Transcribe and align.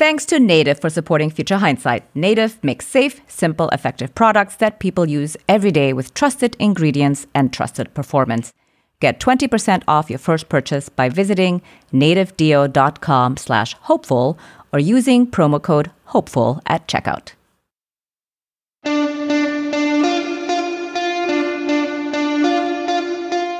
Thanks 0.00 0.24
to 0.32 0.40
Native 0.40 0.80
for 0.80 0.88
supporting 0.88 1.28
Future 1.28 1.58
Hindsight. 1.58 2.04
Native 2.16 2.58
makes 2.64 2.86
safe, 2.86 3.20
simple, 3.26 3.68
effective 3.68 4.14
products 4.14 4.56
that 4.56 4.80
people 4.80 5.06
use 5.06 5.36
every 5.46 5.70
day 5.70 5.92
with 5.92 6.14
trusted 6.14 6.56
ingredients 6.58 7.26
and 7.34 7.52
trusted 7.52 7.92
performance. 7.92 8.54
Get 9.00 9.20
20% 9.20 9.82
off 9.86 10.08
your 10.08 10.18
first 10.18 10.48
purchase 10.48 10.88
by 10.88 11.10
visiting 11.10 11.60
nativedeo.com 11.92 13.36
slash 13.36 13.74
hopeful 13.74 14.38
or 14.72 14.78
using 14.78 15.26
promo 15.26 15.60
code 15.60 15.90
HOPEFUL 16.14 16.62
at 16.64 16.88
checkout. 16.88 17.32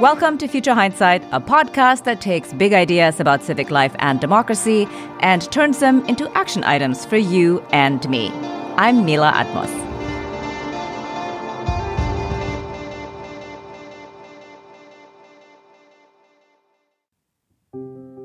Welcome 0.01 0.39
to 0.39 0.49
Future 0.49 0.73
Hindsight, 0.73 1.23
a 1.31 1.43
podcast 1.43 2.05
that 2.05 2.23
takes 2.23 2.55
big 2.55 2.73
ideas 2.73 3.21
about 3.21 3.43
civic 3.43 3.71
life 3.71 3.95
and 3.99 4.19
democracy 4.19 4.89
and 5.21 5.43
turns 5.53 5.79
them 5.79 6.03
into 6.07 6.27
action 6.35 6.65
items 6.65 7.05
for 7.05 7.19
you 7.19 7.63
and 7.71 8.09
me. 8.09 8.31
I'm 8.79 9.05
Mila 9.05 9.31
Atmos. 9.31 9.69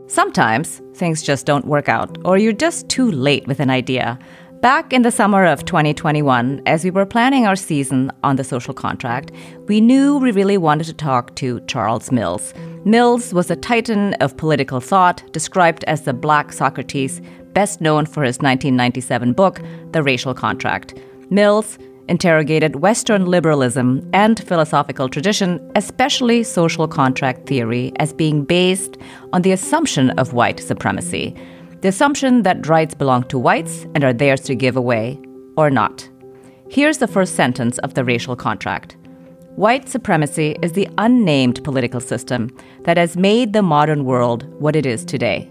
Sometimes 0.08 0.82
things 0.94 1.22
just 1.22 1.46
don't 1.46 1.66
work 1.66 1.90
out, 1.90 2.18
or 2.24 2.38
you're 2.38 2.54
just 2.54 2.88
too 2.88 3.12
late 3.12 3.46
with 3.48 3.60
an 3.60 3.70
idea. 3.70 4.18
Back 4.66 4.94
in 4.94 5.04
the 5.04 5.12
summer 5.12 5.46
of 5.46 5.64
2021, 5.66 6.64
as 6.66 6.84
we 6.84 6.90
were 6.90 7.06
planning 7.06 7.46
our 7.46 7.56
season 7.56 8.12
on 8.24 8.36
the 8.36 8.44
social 8.44 8.74
contract, 8.74 9.32
we 9.68 9.80
knew 9.80 10.18
we 10.18 10.32
really 10.32 10.58
wanted 10.58 10.86
to 10.86 10.94
talk 10.94 11.36
to 11.36 11.60
Charles 11.68 12.12
Mills. 12.12 12.52
Mills 12.84 13.32
was 13.32 13.52
a 13.52 13.56
titan 13.56 14.16
of 14.16 14.36
political 14.38 14.80
thought, 14.80 15.22
described 15.32 15.84
as 15.84 16.02
the 16.02 16.14
Black 16.14 16.52
Socrates, 16.52 17.22
best 17.54 17.80
known 17.80 18.08
for 18.08 18.24
his 18.24 18.38
1997 18.38 19.34
book, 19.34 19.62
The 19.92 20.02
Racial 20.02 20.34
Contract. 20.34 20.96
Mills 21.30 21.78
interrogated 22.08 22.78
Western 22.78 23.28
liberalism 23.28 24.02
and 24.14 24.40
philosophical 24.48 25.10
tradition, 25.10 25.60
especially 25.76 26.42
social 26.42 26.88
contract 26.88 27.46
theory, 27.46 27.92
as 27.98 28.14
being 28.14 28.44
based 28.44 28.98
on 29.32 29.44
the 29.44 29.52
assumption 29.52 30.10
of 30.18 30.34
white 30.34 30.60
supremacy 30.60 31.36
the 31.86 31.90
assumption 31.90 32.42
that 32.42 32.66
rights 32.66 32.96
belong 32.96 33.22
to 33.26 33.38
whites 33.38 33.86
and 33.94 34.04
are 34.04 34.12
theirs 34.12 34.42
to 34.42 34.56
give 34.56 34.76
away, 34.76 35.20
or 35.56 35.70
not. 35.70 36.10
Here's 36.68 36.98
the 36.98 37.08
first 37.08 37.36
sentence 37.36 37.78
of 37.78 37.94
the 37.94 38.04
racial 38.04 38.36
contract 38.36 38.98
White 39.56 39.88
supremacy 39.88 40.58
is 40.64 40.72
the 40.72 40.90
unnamed 40.98 41.64
political 41.64 42.00
system 42.00 42.50
that 42.86 42.98
has 42.98 43.16
made 43.16 43.54
the 43.54 43.62
modern 43.62 44.04
world 44.04 44.52
what 44.60 44.76
it 44.76 44.88
is 44.88 45.06
today. 45.06 45.48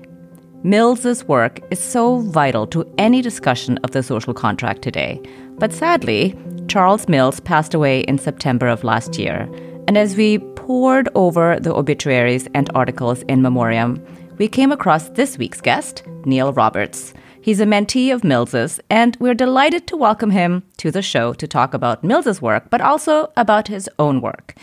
Mills's 0.64 1.22
work 1.28 1.60
is 1.70 1.78
so 1.78 2.18
vital 2.18 2.66
to 2.66 2.84
any 2.98 3.22
discussion 3.22 3.78
of 3.84 3.92
the 3.92 4.02
social 4.02 4.34
contract 4.34 4.82
today. 4.82 5.22
But 5.60 5.72
sadly, 5.72 6.36
Charles 6.66 7.06
Mills 7.06 7.38
passed 7.38 7.74
away 7.74 8.00
in 8.00 8.18
September 8.18 8.66
of 8.66 8.82
last 8.82 9.20
year. 9.20 9.48
And 9.86 9.96
as 9.96 10.16
we 10.16 10.38
pored 10.56 11.08
over 11.14 11.60
the 11.60 11.72
obituaries 11.72 12.48
and 12.54 12.68
articles 12.74 13.22
in 13.28 13.40
memoriam, 13.40 14.04
we 14.38 14.48
came 14.48 14.72
across 14.72 15.08
this 15.10 15.38
week's 15.38 15.60
guest, 15.60 16.02
Neil 16.24 16.52
Roberts. 16.52 17.14
He's 17.40 17.60
a 17.60 17.66
mentee 17.66 18.12
of 18.12 18.24
Mills's, 18.24 18.80
and 18.90 19.16
we're 19.20 19.34
delighted 19.34 19.86
to 19.86 19.96
welcome 19.96 20.30
him 20.30 20.64
to 20.78 20.90
the 20.90 21.02
show 21.02 21.34
to 21.34 21.46
talk 21.46 21.74
about 21.74 22.02
Mills's 22.02 22.42
work, 22.42 22.70
but 22.70 22.80
also 22.80 23.30
about 23.36 23.68
his 23.68 23.88
own 23.98 24.20
work. 24.20 24.54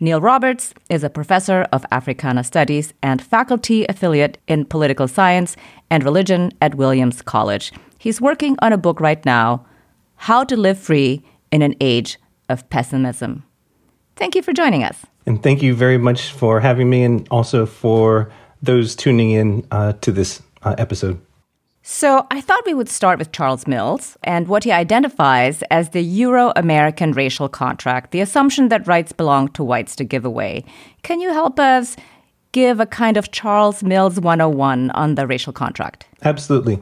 Neil 0.00 0.20
Roberts 0.20 0.72
is 0.88 1.04
a 1.04 1.10
professor 1.10 1.66
of 1.72 1.84
Africana 1.92 2.42
Studies 2.42 2.94
and 3.02 3.22
faculty 3.22 3.84
affiliate 3.88 4.38
in 4.48 4.64
political 4.64 5.06
science 5.06 5.54
and 5.90 6.02
religion 6.02 6.50
at 6.60 6.74
Williams 6.74 7.20
College. 7.22 7.72
He's 7.98 8.20
working 8.20 8.56
on 8.60 8.72
a 8.72 8.78
book 8.78 8.98
right 8.98 9.24
now, 9.26 9.66
How 10.16 10.42
to 10.44 10.56
Live 10.56 10.78
Free 10.78 11.22
in 11.52 11.60
an 11.60 11.74
Age 11.80 12.18
of 12.48 12.68
Pessimism. 12.70 13.44
Thank 14.16 14.34
you 14.34 14.42
for 14.42 14.54
joining 14.54 14.82
us. 14.82 15.04
And 15.26 15.42
thank 15.42 15.62
you 15.62 15.74
very 15.74 15.98
much 15.98 16.32
for 16.32 16.60
having 16.60 16.88
me 16.88 17.04
and 17.04 17.28
also 17.30 17.66
for 17.66 18.32
those 18.62 18.94
tuning 18.94 19.30
in 19.30 19.66
uh, 19.70 19.92
to 19.94 20.12
this 20.12 20.42
uh, 20.62 20.74
episode. 20.78 21.20
So, 21.82 22.26
I 22.30 22.42
thought 22.42 22.66
we 22.66 22.74
would 22.74 22.90
start 22.90 23.18
with 23.18 23.32
Charles 23.32 23.66
Mills 23.66 24.16
and 24.22 24.48
what 24.48 24.64
he 24.64 24.70
identifies 24.70 25.62
as 25.70 25.90
the 25.90 26.02
Euro 26.02 26.52
American 26.54 27.12
racial 27.12 27.48
contract, 27.48 28.10
the 28.10 28.20
assumption 28.20 28.68
that 28.68 28.86
rights 28.86 29.12
belong 29.12 29.48
to 29.52 29.64
whites 29.64 29.96
to 29.96 30.04
give 30.04 30.26
away. 30.26 30.64
Can 31.02 31.20
you 31.20 31.32
help 31.32 31.58
us 31.58 31.96
give 32.52 32.80
a 32.80 32.86
kind 32.86 33.16
of 33.16 33.30
Charles 33.30 33.82
Mills 33.82 34.20
101 34.20 34.90
on 34.90 35.14
the 35.14 35.26
racial 35.26 35.52
contract? 35.52 36.06
Absolutely. 36.22 36.78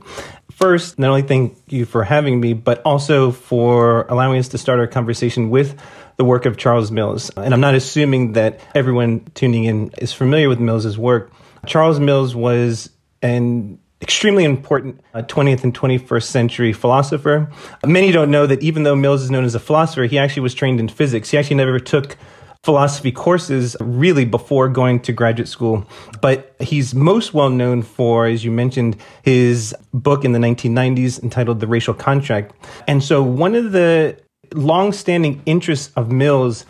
First, 0.50 0.99
not 0.99 1.11
only 1.11 1.22
thank 1.22 1.56
you 1.69 1.84
for 1.84 2.03
having 2.03 2.41
me, 2.41 2.53
but 2.53 2.83
also 2.84 3.31
for 3.31 4.03
allowing 4.09 4.41
us 4.41 4.49
to 4.49 4.59
start 4.59 4.81
our 4.81 4.88
conversation 4.88 5.50
with 5.50 5.78
the 6.17 6.25
work 6.25 6.47
of 6.47 6.56
Charles 6.56 6.91
Mills. 6.91 7.31
And 7.37 7.55
I'm 7.55 7.61
not 7.61 7.77
assuming 7.77 8.33
that 8.33 8.59
everyone 8.75 9.21
tuning 9.34 9.65
in 9.65 9.93
is 9.99 10.12
familiar 10.12 10.49
with 10.49 10.59
Mills's 10.59 10.99
work. 10.99 11.31
Charles 11.67 12.01
Mills 12.01 12.35
was 12.35 12.91
an 13.23 13.79
extremely 14.01 14.45
important 14.45 15.01
uh, 15.15 15.23
20th 15.23 15.65
and 15.65 15.75
21st 15.75 16.23
century 16.23 16.73
philosopher. 16.73 17.51
Many 17.85 18.13
don't 18.13 18.31
know 18.31 18.47
that 18.47 18.63
even 18.63 18.85
though 18.85 18.95
Mills 18.95 19.23
is 19.23 19.31
known 19.31 19.45
as 19.45 19.55
a 19.55 19.61
philosopher, 19.61 20.05
he 20.05 20.19
actually 20.19 20.43
was 20.43 20.55
trained 20.55 20.79
in 20.81 20.89
physics. 20.89 21.31
He 21.31 21.39
actually 21.39 21.57
never 21.57 21.79
took 21.81 22.17
philosophy 22.63 23.13
courses 23.13 23.77
really 23.81 24.25
before 24.25 24.69
going 24.69 25.01
to 25.01 25.13
graduate 25.13 25.49
school. 25.49 25.87
But 26.21 26.55
he's 26.61 26.95
most 26.95 27.33
well 27.35 27.51
known 27.51 27.83
for, 27.83 28.27
as 28.27 28.45
you 28.45 28.51
mentioned, 28.51 28.97
his 29.23 29.75
book 29.95 30.25
in 30.25 30.33
the 30.33 30.39
1990s 30.39 31.23
entitled 31.23 31.61
The 31.61 31.67
Racial 31.67 31.95
Contract. 31.95 32.55
And 32.87 33.03
so 33.03 33.23
one 33.23 33.55
of 33.55 33.73
the 33.73 34.19
long-standing 34.55 35.43
interests 35.47 35.93
of 35.97 36.11
Mills 36.11 36.65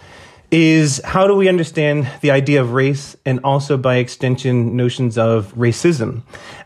is 0.50 1.00
how 1.04 1.26
do 1.26 1.34
we 1.34 1.48
understand 1.48 2.10
the 2.22 2.30
idea 2.30 2.60
of 2.60 2.72
race 2.72 3.16
and 3.26 3.40
also 3.44 3.76
by 3.76 3.96
extension 3.96 4.76
notions 4.76 5.18
of 5.18 5.52
racism? 5.54 6.22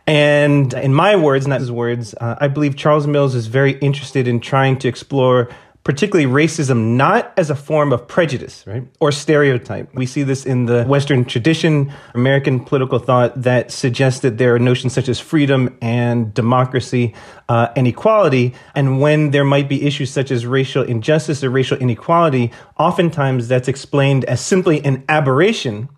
And 0.07 0.73
in 0.75 0.95
my 0.95 1.17
words 1.17 1.47
not 1.47 1.61
his 1.61 1.71
words 1.71 2.15
uh, 2.21 2.37
i 2.41 2.49
believe 2.49 2.77
charles 2.77 3.07
mills 3.07 3.35
is 3.35 3.47
very 3.47 3.73
interested 3.79 4.27
in 4.27 4.41
trying 4.41 4.79
to 4.79 4.89
explore 4.89 5.49
particularly 5.85 6.31
racism, 6.31 6.97
not 6.97 7.33
as 7.37 7.51
a 7.51 7.57
form 7.57 7.93
of 7.93 8.07
prejudice, 8.07 8.65
right, 8.67 8.85
or 9.01 9.11
stereotype. 9.11 9.93
We 9.95 10.07
see 10.07 10.23
this 10.23 10.47
in 10.47 10.67
the 10.67 10.85
Western 10.85 11.25
tradition, 11.25 11.93
American 12.15 12.61
political 12.61 13.01
thought 13.01 13.43
that 13.43 13.73
suggests 13.73 14.21
that 14.21 14.39
there 14.39 14.55
are 14.55 14.59
notions 14.61 14.93
such 14.93 15.09
as 15.09 15.19
freedom 15.19 15.77
and 15.83 16.33
democracy 16.33 17.15
uh, 17.49 17.69
and 17.75 17.89
equality. 17.89 18.55
And 18.75 19.01
when 19.01 19.33
there 19.33 19.45
might 19.45 19.69
be 19.69 19.85
issues 19.85 20.11
such 20.11 20.31
as 20.31 20.47
racial 20.47 20.85
injustice 20.85 21.43
or 21.43 21.51
racial 21.51 21.79
inequality, 21.79 22.53
oftentimes 22.79 23.49
that's 23.49 23.69
explained 23.69 24.25
as 24.27 24.41
simply 24.41 24.85
an 24.85 25.05
aberration 25.09 25.89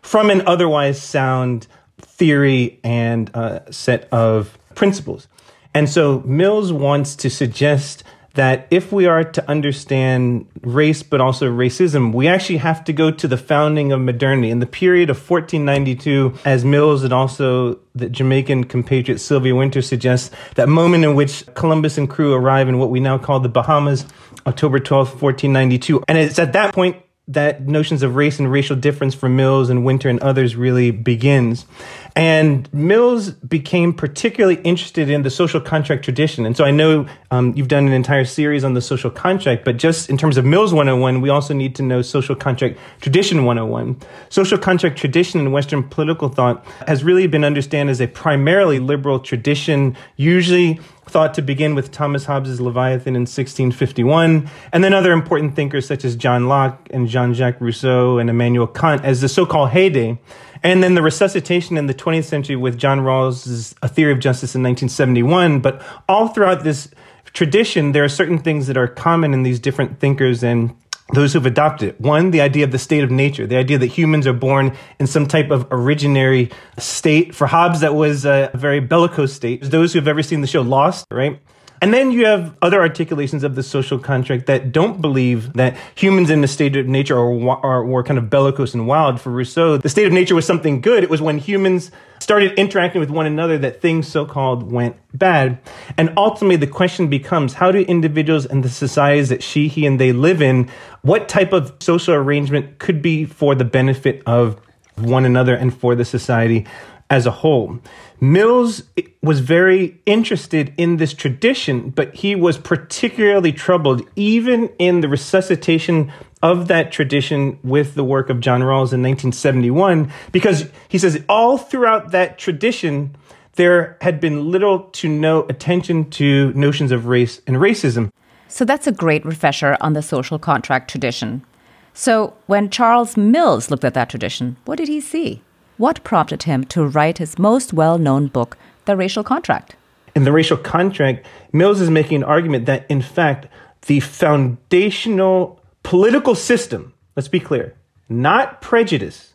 from 0.00 0.30
an 0.30 0.42
otherwise 0.48 1.00
sound 1.00 1.68
theory 1.98 2.80
and 2.82 3.30
uh, 3.34 3.60
set 3.70 4.08
of 4.12 4.58
principles. 4.74 5.28
And 5.74 5.88
so 5.88 6.20
Mills 6.26 6.72
wants 6.72 7.14
to 7.16 7.30
suggest 7.30 8.02
that 8.34 8.66
if 8.70 8.92
we 8.92 9.06
are 9.06 9.24
to 9.24 9.50
understand 9.50 10.46
race 10.62 11.02
but 11.02 11.20
also 11.20 11.50
racism, 11.50 12.12
we 12.12 12.28
actually 12.28 12.58
have 12.58 12.84
to 12.84 12.92
go 12.92 13.10
to 13.10 13.28
the 13.28 13.36
founding 13.36 13.92
of 13.92 14.00
modernity 14.00 14.50
in 14.50 14.58
the 14.58 14.66
period 14.66 15.10
of 15.10 15.16
1492, 15.16 16.34
as 16.44 16.64
Mills 16.64 17.04
and 17.04 17.12
also 17.12 17.78
the 17.94 18.08
Jamaican 18.08 18.64
compatriot 18.64 19.18
Sylvia 19.18 19.54
Wynter 19.54 19.82
suggests, 19.82 20.30
that 20.54 20.68
moment 20.68 21.04
in 21.04 21.14
which 21.14 21.44
Columbus 21.54 21.98
and 21.98 22.08
crew 22.08 22.32
arrive 22.32 22.68
in 22.68 22.78
what 22.78 22.90
we 22.90 23.00
now 23.00 23.18
call 23.18 23.40
the 23.40 23.48
Bahamas, 23.48 24.06
October 24.46 24.78
12, 24.78 25.22
1492. 25.22 26.02
And 26.08 26.18
it's 26.18 26.38
at 26.38 26.52
that 26.54 26.74
point 26.74 26.96
that 27.28 27.68
notions 27.68 28.02
of 28.02 28.16
race 28.16 28.38
and 28.38 28.50
racial 28.50 28.74
difference 28.74 29.14
for 29.14 29.28
Mills 29.28 29.70
and 29.70 29.84
Wynter 29.84 30.08
and 30.08 30.20
others 30.20 30.56
really 30.56 30.90
begins. 30.90 31.66
And 32.14 32.72
Mills 32.74 33.30
became 33.30 33.94
particularly 33.94 34.60
interested 34.62 35.08
in 35.08 35.22
the 35.22 35.30
social 35.30 35.60
contract 35.60 36.04
tradition. 36.04 36.44
And 36.44 36.56
so 36.56 36.64
I 36.64 36.70
know 36.70 37.06
um, 37.30 37.54
you've 37.56 37.68
done 37.68 37.86
an 37.86 37.92
entire 37.92 38.26
series 38.26 38.64
on 38.64 38.74
the 38.74 38.82
social 38.82 39.10
contract, 39.10 39.64
but 39.64 39.78
just 39.78 40.10
in 40.10 40.18
terms 40.18 40.36
of 40.36 40.44
Mills 40.44 40.74
101, 40.74 41.22
we 41.22 41.30
also 41.30 41.54
need 41.54 41.74
to 41.76 41.82
know 41.82 42.02
social 42.02 42.34
contract 42.34 42.78
tradition 43.00 43.44
101. 43.44 43.98
Social 44.28 44.58
contract 44.58 44.98
tradition 44.98 45.40
in 45.40 45.52
Western 45.52 45.82
political 45.82 46.28
thought 46.28 46.64
has 46.86 47.02
really 47.02 47.26
been 47.26 47.44
understood 47.44 47.72
as 47.72 48.00
a 48.00 48.06
primarily 48.06 48.78
liberal 48.78 49.18
tradition, 49.18 49.96
usually 50.16 50.78
thought 51.06 51.34
to 51.34 51.42
begin 51.42 51.74
with 51.74 51.90
Thomas 51.90 52.24
Hobbes's 52.26 52.60
Leviathan 52.60 53.16
in 53.16 53.22
1651, 53.22 54.48
and 54.72 54.84
then 54.84 54.94
other 54.94 55.12
important 55.12 55.56
thinkers 55.56 55.86
such 55.86 56.04
as 56.04 56.16
John 56.16 56.48
Locke 56.48 56.88
and 56.90 57.08
Jean-Jacques 57.08 57.60
Rousseau 57.60 58.18
and 58.18 58.30
Immanuel 58.30 58.66
Kant 58.66 59.04
as 59.04 59.20
the 59.20 59.28
so-called 59.28 59.70
heyday. 59.70 60.18
And 60.62 60.82
then 60.82 60.94
the 60.94 61.02
resuscitation 61.02 61.76
in 61.76 61.86
the 61.86 61.94
20th 61.94 62.24
century 62.24 62.56
with 62.56 62.78
John 62.78 63.00
Rawls's 63.00 63.74
A 63.82 63.88
Theory 63.88 64.12
of 64.12 64.20
Justice 64.20 64.54
in 64.54 64.62
1971. 64.62 65.60
But 65.60 65.82
all 66.08 66.28
throughout 66.28 66.62
this 66.62 66.88
tradition, 67.32 67.92
there 67.92 68.04
are 68.04 68.08
certain 68.08 68.38
things 68.38 68.66
that 68.68 68.76
are 68.76 68.86
common 68.86 69.34
in 69.34 69.42
these 69.42 69.58
different 69.58 69.98
thinkers 69.98 70.42
and 70.42 70.74
those 71.12 71.32
who've 71.32 71.44
adopted 71.46 71.90
it. 71.90 72.00
One, 72.00 72.30
the 72.30 72.40
idea 72.40 72.64
of 72.64 72.70
the 72.70 72.78
state 72.78 73.04
of 73.04 73.10
nature, 73.10 73.46
the 73.46 73.56
idea 73.56 73.76
that 73.78 73.86
humans 73.86 74.26
are 74.26 74.32
born 74.32 74.76
in 74.98 75.06
some 75.06 75.26
type 75.26 75.50
of 75.50 75.68
originary 75.68 76.52
state. 76.78 77.34
For 77.34 77.46
Hobbes, 77.46 77.80
that 77.80 77.94
was 77.94 78.24
a 78.24 78.50
very 78.54 78.80
bellicose 78.80 79.32
state. 79.32 79.62
Those 79.62 79.92
who 79.92 79.98
have 79.98 80.08
ever 80.08 80.22
seen 80.22 80.40
the 80.40 80.46
show 80.46 80.62
Lost, 80.62 81.06
right? 81.10 81.38
And 81.82 81.92
then 81.92 82.12
you 82.12 82.26
have 82.26 82.56
other 82.62 82.80
articulations 82.80 83.42
of 83.42 83.56
the 83.56 83.62
social 83.64 83.98
contract 83.98 84.46
that 84.46 84.70
don't 84.70 85.00
believe 85.00 85.52
that 85.54 85.76
humans 85.96 86.30
in 86.30 86.40
the 86.40 86.46
state 86.46 86.76
of 86.76 86.86
nature 86.86 87.18
are, 87.18 87.66
are 87.66 87.84
were 87.84 88.04
kind 88.04 88.18
of 88.18 88.30
bellicose 88.30 88.72
and 88.72 88.86
wild. 88.86 89.20
For 89.20 89.30
Rousseau, 89.30 89.78
the 89.78 89.88
state 89.88 90.06
of 90.06 90.12
nature 90.12 90.36
was 90.36 90.46
something 90.46 90.80
good. 90.80 91.02
It 91.02 91.10
was 91.10 91.20
when 91.20 91.38
humans 91.38 91.90
started 92.20 92.52
interacting 92.56 93.00
with 93.00 93.10
one 93.10 93.26
another 93.26 93.58
that 93.58 93.80
things 93.80 94.06
so-called 94.06 94.70
went 94.70 94.94
bad. 95.12 95.58
And 95.98 96.12
ultimately, 96.16 96.54
the 96.54 96.68
question 96.68 97.08
becomes: 97.08 97.54
How 97.54 97.72
do 97.72 97.80
individuals 97.80 98.46
and 98.46 98.62
the 98.62 98.68
societies 98.68 99.30
that 99.30 99.42
she, 99.42 99.66
he, 99.66 99.84
and 99.84 99.98
they 99.98 100.12
live 100.12 100.40
in, 100.40 100.70
what 101.02 101.28
type 101.28 101.52
of 101.52 101.74
social 101.80 102.14
arrangement 102.14 102.78
could 102.78 103.02
be 103.02 103.24
for 103.24 103.56
the 103.56 103.64
benefit 103.64 104.22
of 104.24 104.60
one 104.96 105.24
another 105.24 105.56
and 105.56 105.76
for 105.76 105.96
the 105.96 106.04
society 106.04 106.64
as 107.12 107.26
a 107.26 107.30
whole. 107.30 107.78
Mills 108.22 108.84
was 109.20 109.40
very 109.40 110.00
interested 110.06 110.72
in 110.78 110.96
this 110.96 111.12
tradition, 111.12 111.90
but 111.90 112.14
he 112.14 112.34
was 112.34 112.56
particularly 112.56 113.52
troubled 113.52 114.00
even 114.16 114.70
in 114.78 115.02
the 115.02 115.08
resuscitation 115.08 116.10
of 116.42 116.68
that 116.68 116.90
tradition 116.90 117.58
with 117.62 117.96
the 117.96 118.02
work 118.02 118.30
of 118.30 118.40
John 118.40 118.62
Rawls 118.62 118.94
in 118.94 119.02
1971, 119.02 120.10
because 120.32 120.70
he 120.88 120.96
says 120.96 121.22
all 121.28 121.58
throughout 121.58 122.12
that 122.12 122.38
tradition, 122.38 123.14
there 123.56 123.98
had 124.00 124.18
been 124.18 124.50
little 124.50 124.84
to 124.84 125.06
no 125.06 125.42
attention 125.50 126.08
to 126.12 126.50
notions 126.54 126.92
of 126.92 127.06
race 127.06 127.42
and 127.46 127.58
racism. 127.58 128.10
So 128.48 128.64
that's 128.64 128.86
a 128.86 128.92
great 128.92 129.26
refresher 129.26 129.76
on 129.82 129.92
the 129.92 130.02
social 130.02 130.38
contract 130.38 130.90
tradition. 130.90 131.44
So 131.92 132.32
when 132.46 132.70
Charles 132.70 133.18
Mills 133.18 133.70
looked 133.70 133.84
at 133.84 133.92
that 133.92 134.08
tradition, 134.08 134.56
what 134.64 134.78
did 134.78 134.88
he 134.88 135.02
see? 135.02 135.42
What 135.78 136.04
prompted 136.04 136.42
him 136.42 136.64
to 136.64 136.84
write 136.84 137.18
his 137.18 137.38
most 137.38 137.72
well 137.72 137.98
known 137.98 138.26
book, 138.26 138.56
The 138.84 138.96
Racial 138.96 139.24
Contract? 139.24 139.74
In 140.14 140.24
The 140.24 140.32
Racial 140.32 140.58
Contract, 140.58 141.26
Mills 141.52 141.80
is 141.80 141.90
making 141.90 142.16
an 142.16 142.24
argument 142.24 142.66
that, 142.66 142.84
in 142.88 143.00
fact, 143.00 143.46
the 143.86 144.00
foundational 144.00 145.60
political 145.82 146.34
system, 146.34 146.92
let's 147.16 147.28
be 147.28 147.40
clear, 147.40 147.74
not 148.08 148.60
prejudice, 148.60 149.32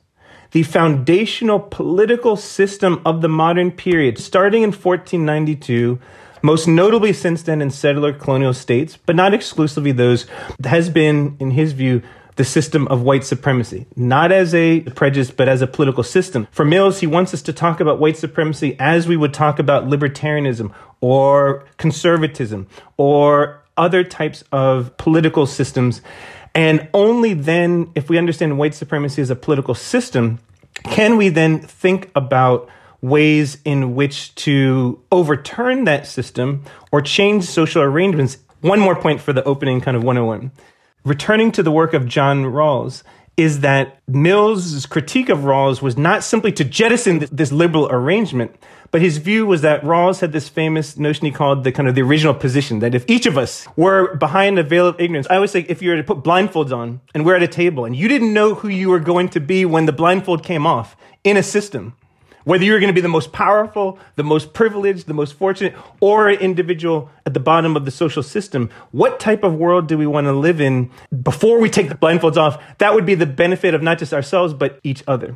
the 0.52 0.64
foundational 0.64 1.60
political 1.60 2.36
system 2.36 3.02
of 3.06 3.22
the 3.22 3.28
modern 3.28 3.72
period, 3.72 4.18
starting 4.18 4.62
in 4.62 4.70
1492, 4.70 6.00
most 6.44 6.68
notably 6.68 7.14
since 7.14 7.42
then 7.44 7.62
in 7.62 7.72
settler 7.72 8.14
colonial 8.14 8.54
states, 8.54 8.98
but 9.06 9.16
not 9.16 9.34
exclusively 9.34 9.92
those, 9.92 10.28
has 10.64 10.90
been, 10.90 11.36
in 11.40 11.52
his 11.52 11.74
view, 11.74 12.02
the 12.38 12.46
system 12.46 12.88
of 12.88 13.02
white 13.02 13.24
supremacy, 13.24 13.86
not 13.96 14.32
as 14.32 14.56
a 14.56 14.82
prejudice, 14.82 15.32
but 15.32 15.50
as 15.50 15.62
a 15.62 15.68
political 15.68 16.04
system. 16.04 16.48
For 16.52 16.64
Mills, 16.64 17.00
he 17.00 17.08
wants 17.08 17.34
us 17.34 17.42
to 17.44 17.54
talk 17.54 17.80
about 17.80 18.00
white 18.00 18.16
supremacy 18.16 18.76
as 18.80 19.08
we 19.08 19.18
would 19.18 19.34
talk 19.34 19.60
about 19.60 19.88
libertarianism 19.88 20.72
or 21.02 21.66
conservatism 21.78 22.68
or 22.96 23.64
other 23.76 24.04
types 24.04 24.44
of 24.52 24.96
political 24.98 25.46
systems. 25.46 26.02
And 26.56 26.88
only 26.94 27.34
then, 27.34 27.92
if 27.96 28.10
we 28.10 28.18
understand 28.18 28.58
white 28.58 28.74
supremacy 28.74 29.22
as 29.22 29.30
a 29.30 29.36
political 29.36 29.76
system, 29.76 30.40
can 30.84 31.18
we 31.18 31.30
then 31.30 31.60
think 31.60 32.10
about 32.16 32.70
ways 33.02 33.58
in 33.64 33.96
which 33.96 34.34
to 34.36 35.00
overturn 35.12 35.84
that 35.86 36.08
system 36.08 36.64
or 36.92 37.02
change 37.02 37.44
social 37.44 37.82
arrangements. 37.82 38.38
One 38.62 38.80
more 38.80 38.96
point 38.96 39.22
for 39.22 39.34
the 39.34 39.44
opening 39.44 39.82
kind 39.82 39.96
of 39.96 40.04
101 40.04 40.52
returning 41.08 41.52
to 41.54 41.64
the 41.64 41.72
work 41.72 41.94
of 41.94 42.08
John 42.08 42.44
Rawls, 42.44 43.04
is 43.38 43.60
that 43.60 44.00
Mill's 44.08 44.88
critique 44.88 45.30
of 45.30 45.40
Rawls 45.40 45.82
was 45.82 45.96
not 45.96 46.24
simply 46.24 46.52
to 46.54 46.64
jettison 46.64 47.28
this 47.32 47.52
liberal 47.52 47.88
arrangement, 47.92 48.56
but 48.90 49.00
his 49.00 49.18
view 49.18 49.46
was 49.46 49.62
that 49.62 49.84
Rawls 49.84 50.22
had 50.22 50.32
this 50.32 50.50
famous 50.50 50.98
notion 50.98 51.26
he 51.26 51.32
called 51.32 51.64
the 51.64 51.72
kind 51.72 51.88
of 51.88 51.94
the 51.94 52.02
original 52.02 52.34
position, 52.34 52.80
that 52.80 52.96
if 52.96 53.06
each 53.08 53.28
of 53.28 53.38
us 53.38 53.68
were 53.76 54.16
behind 54.16 54.58
a 54.58 54.64
veil 54.64 54.88
of 54.88 55.00
ignorance, 55.00 55.28
I 55.30 55.36
always 55.36 55.52
say 55.52 55.66
if 55.70 55.84
you 55.84 55.92
were 55.92 55.98
to 55.98 56.04
put 56.04 56.24
blindfolds 56.24 56.76
on 56.76 57.02
and 57.14 57.26
we're 57.26 57.36
at 57.36 57.44
a 57.44 57.48
table 57.48 57.86
and 57.86 57.96
you 57.96 58.08
didn't 58.08 58.34
know 58.34 58.56
who 58.56 58.70
you 58.70 58.90
were 58.90 59.00
going 59.00 59.30
to 59.30 59.40
be 59.40 59.66
when 59.66 59.86
the 59.86 59.94
blindfold 59.94 60.44
came 60.44 60.66
off 60.66 60.98
in 61.24 61.38
a 61.38 61.44
system, 61.44 61.96
whether 62.48 62.64
you're 62.64 62.80
going 62.80 62.88
to 62.88 62.94
be 62.94 63.02
the 63.02 63.10
most 63.10 63.34
powerful, 63.34 64.00
the 64.16 64.24
most 64.24 64.54
privileged, 64.54 65.06
the 65.06 65.14
most 65.14 65.34
fortunate, 65.34 65.76
or 66.00 66.30
an 66.30 66.40
individual 66.40 67.12
at 67.26 67.34
the 67.34 67.42
bottom 67.42 67.76
of 67.76 67.84
the 67.84 67.92
social 67.92 68.24
system, 68.24 68.70
what 68.92 69.20
type 69.20 69.44
of 69.44 69.54
world 69.56 69.90
do 69.90 69.98
we 69.98 70.08
want 70.08 70.28
to 70.28 70.32
live 70.32 70.62
in 70.62 70.90
before 71.24 71.60
we 71.60 71.70
take 71.70 71.90
the 71.90 71.96
blindfolds 71.96 72.38
off? 72.38 72.64
That 72.78 72.94
would 72.94 73.06
be 73.06 73.16
the 73.16 73.26
benefit 73.26 73.74
of 73.74 73.84
not 73.84 74.00
just 74.00 74.14
ourselves, 74.14 74.54
but 74.54 74.80
each 74.86 75.04
other. 75.10 75.36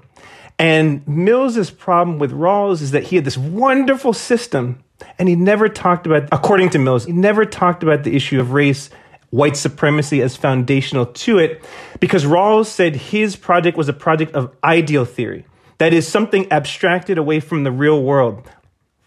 And 0.58 1.06
Mills's 1.06 1.70
problem 1.70 2.18
with 2.18 2.32
Rawls 2.32 2.82
is 2.82 2.92
that 2.92 3.04
he 3.04 3.18
had 3.18 3.26
this 3.26 3.38
wonderful 3.38 4.14
system, 4.14 4.82
and 5.20 5.28
he 5.28 5.36
never 5.36 5.68
talked 5.68 6.06
about, 6.06 6.30
according 6.32 6.70
to 6.70 6.80
Mills, 6.80 7.04
he 7.04 7.12
never 7.12 7.44
talked 7.44 7.84
about 7.84 8.06
the 8.06 8.16
issue 8.16 8.40
of 8.40 8.54
race 8.54 8.90
white 9.32 9.58
supremacy 9.58 10.22
as 10.22 10.38
foundational 10.38 11.08
to 11.08 11.40
it 11.40 11.62
because 12.00 12.24
Rawls 12.24 12.68
said 12.68 12.96
his 12.96 13.36
project 13.36 13.78
was 13.78 13.90
a 13.90 13.94
project 13.94 14.34
of 14.34 14.56
ideal 14.64 15.04
theory 15.04 15.46
that 15.82 15.94
is 15.94 16.08
something 16.08 16.46
abstracted 16.52 17.18
away 17.18 17.40
from 17.40 17.64
the 17.64 17.72
real 17.72 18.04
world. 18.04 18.48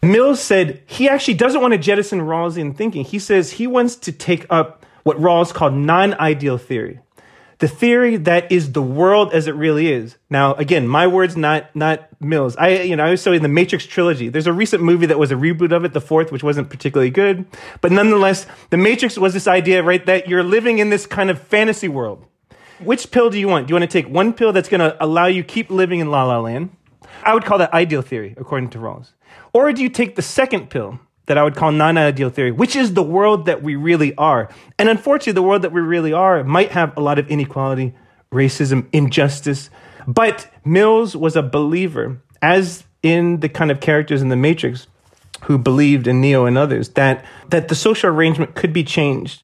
Mills 0.03 0.41
said 0.41 0.83
he 0.87 1.09
actually 1.09 1.35
doesn't 1.35 1.61
want 1.61 1.71
to 1.71 1.79
jettison 1.79 2.19
Rawlsian 2.19 2.75
thinking. 2.75 3.05
He 3.05 3.21
says 3.21 3.53
he 3.53 3.69
wants 3.69 3.95
to 3.95 4.11
take 4.11 4.45
up 4.51 4.85
what 5.05 5.17
Rawls 5.17 5.55
called 5.55 5.75
non 5.75 6.15
ideal 6.15 6.59
theory. 6.59 6.99
The 7.59 7.69
theory 7.69 8.17
that 8.17 8.51
is 8.51 8.73
the 8.73 8.83
world 8.83 9.33
as 9.33 9.47
it 9.47 9.55
really 9.55 9.93
is. 9.93 10.17
Now, 10.29 10.55
again, 10.55 10.89
my 10.89 11.07
words, 11.07 11.37
not 11.37 11.75
not 11.77 12.09
Mills. 12.21 12.57
I, 12.57 12.81
you 12.81 12.97
know, 12.97 13.05
I 13.05 13.11
was 13.13 13.23
so 13.23 13.31
in 13.31 13.43
the 13.43 13.49
Matrix 13.49 13.87
trilogy. 13.87 14.29
There's 14.29 14.49
a 14.49 14.53
recent 14.53 14.83
movie 14.83 15.07
that 15.07 15.19
was 15.19 15.31
a 15.31 15.37
reboot 15.37 15.71
of 15.71 15.85
it, 15.85 15.93
the 15.93 16.01
fourth, 16.01 16.33
which 16.33 16.43
wasn't 16.43 16.71
particularly 16.71 17.11
good. 17.11 17.47
But 17.83 17.93
nonetheless, 17.93 18.49
the 18.71 18.79
Matrix 18.79 19.17
was 19.17 19.33
this 19.33 19.47
idea, 19.47 19.85
right, 19.85 20.05
that 20.07 20.27
you're 20.27 20.43
living 20.43 20.81
in 20.81 20.91
this 20.91 21.07
kind 21.07 21.31
of 21.31 21.41
fantasy 21.41 21.87
world. 21.87 22.27
Which 22.85 23.11
pill 23.11 23.31
do 23.31 23.39
you 23.39 23.49
want? 23.49 23.67
Do 23.67 23.73
you 23.73 23.81
want 23.81 23.91
to 23.91 24.03
take 24.03 24.13
one 24.13 24.33
pill 24.33 24.53
that's 24.53 24.69
going 24.69 24.81
to 24.81 24.97
allow 25.03 25.27
you 25.27 25.43
keep 25.43 25.71
living 25.71 26.01
in 26.01 26.11
La 26.11 26.25
La 26.25 26.39
Land? 26.39 26.77
I 27.23 27.35
would 27.35 27.45
call 27.45 27.59
that 27.59 27.73
ideal 27.73 28.03
theory, 28.03 28.35
according 28.37 28.71
to 28.71 28.79
Rawls. 28.79 29.13
Or 29.53 29.73
do 29.73 29.83
you 29.83 29.89
take 29.89 30.17
the 30.17 30.23
second 30.23 30.71
pill 30.71 30.99
that 31.27 31.39
I 31.39 31.45
would 31.45 31.55
call 31.55 31.73
non-ideal 31.73 32.31
theory, 32.31 32.51
which 32.51 32.77
is 32.77 32.95
the 32.95 33.03
world 33.03 33.47
that 33.47 33.63
we 33.63 33.77
really 33.77 34.15
are? 34.17 34.51
And 34.79 34.89
unfortunately, 34.89 35.33
the 35.33 35.43
world 35.43 35.63
that 35.63 35.73
we 35.73 35.81
really 35.81 36.13
are 36.13 36.43
might 36.45 36.73
have 36.73 36.97
a 36.97 37.01
lot 37.01 37.19
of 37.19 37.29
inequality, 37.29 37.95
racism, 38.33 38.89
injustice. 38.93 39.71
But 40.07 40.51
Mills 40.65 41.17
was 41.17 41.37
a 41.37 41.43
believer, 41.43 42.21
as 42.43 42.85
in 43.03 43.41
the 43.41 43.49
kind 43.49 43.71
of 43.71 43.81
characters 43.81 44.21
in 44.21 44.29
the 44.29 44.37
Matrix 44.37 44.87
who 45.43 45.57
believed 45.57 46.07
in 46.07 46.21
Neo 46.21 46.47
and 46.47 46.59
others, 46.59 46.91
that, 46.91 47.25
that 47.51 47.69
the 47.69 47.75
social 47.75 48.11
arrangement 48.11 48.55
could 48.55 48.73
be 48.73 48.85
changed 48.85 49.44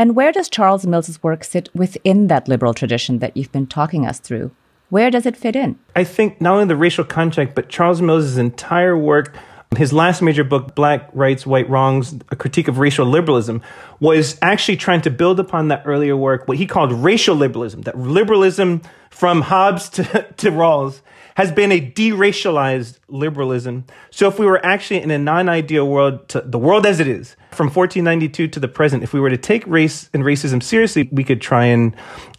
and 0.00 0.16
where 0.16 0.32
does 0.32 0.48
Charles 0.48 0.86
Mills's 0.86 1.22
work 1.22 1.44
sit 1.44 1.68
within 1.74 2.28
that 2.28 2.48
liberal 2.48 2.72
tradition 2.72 3.18
that 3.18 3.36
you've 3.36 3.52
been 3.52 3.66
talking 3.66 4.06
us 4.06 4.18
through? 4.18 4.50
Where 4.88 5.10
does 5.10 5.26
it 5.26 5.36
fit 5.36 5.54
in? 5.54 5.78
I 5.94 6.04
think 6.04 6.40
not 6.40 6.54
only 6.54 6.64
the 6.64 6.74
racial 6.74 7.04
contract, 7.04 7.54
but 7.54 7.68
Charles 7.68 8.00
Mills's 8.00 8.38
entire 8.38 8.96
work, 8.96 9.36
his 9.76 9.92
last 9.92 10.20
major 10.20 10.42
book, 10.42 10.74
Black 10.74 11.08
Rights, 11.12 11.46
White 11.46 11.68
Wrongs, 11.70 12.14
A 12.30 12.36
Critique 12.36 12.66
of 12.66 12.78
Racial 12.78 13.06
Liberalism, 13.06 13.62
was 14.00 14.36
actually 14.42 14.76
trying 14.76 15.00
to 15.02 15.10
build 15.10 15.38
upon 15.38 15.68
that 15.68 15.82
earlier 15.84 16.16
work, 16.16 16.48
what 16.48 16.56
he 16.56 16.66
called 16.66 16.92
racial 16.92 17.36
liberalism, 17.36 17.82
that 17.82 17.96
liberalism 17.96 18.82
from 19.10 19.42
Hobbes 19.42 19.88
to, 19.90 20.02
to 20.38 20.50
Rawls 20.50 21.02
has 21.36 21.52
been 21.52 21.70
a 21.70 21.80
deracialized 21.80 22.98
liberalism. 23.08 23.84
So 24.10 24.28
if 24.28 24.38
we 24.38 24.46
were 24.46 24.64
actually 24.66 25.02
in 25.02 25.10
a 25.10 25.18
non-ideal 25.18 25.86
world, 25.86 26.28
to 26.30 26.40
the 26.40 26.58
world 26.58 26.84
as 26.84 26.98
it 26.98 27.06
is, 27.06 27.36
from 27.52 27.66
1492 27.66 28.48
to 28.48 28.60
the 28.60 28.68
present, 28.68 29.02
if 29.02 29.12
we 29.12 29.20
were 29.20 29.30
to 29.30 29.38
take 29.38 29.64
race 29.66 30.10
and 30.12 30.24
racism 30.24 30.62
seriously, 30.62 31.08
we 31.12 31.22
could 31.22 31.40
try 31.40 31.66
and 31.66 31.94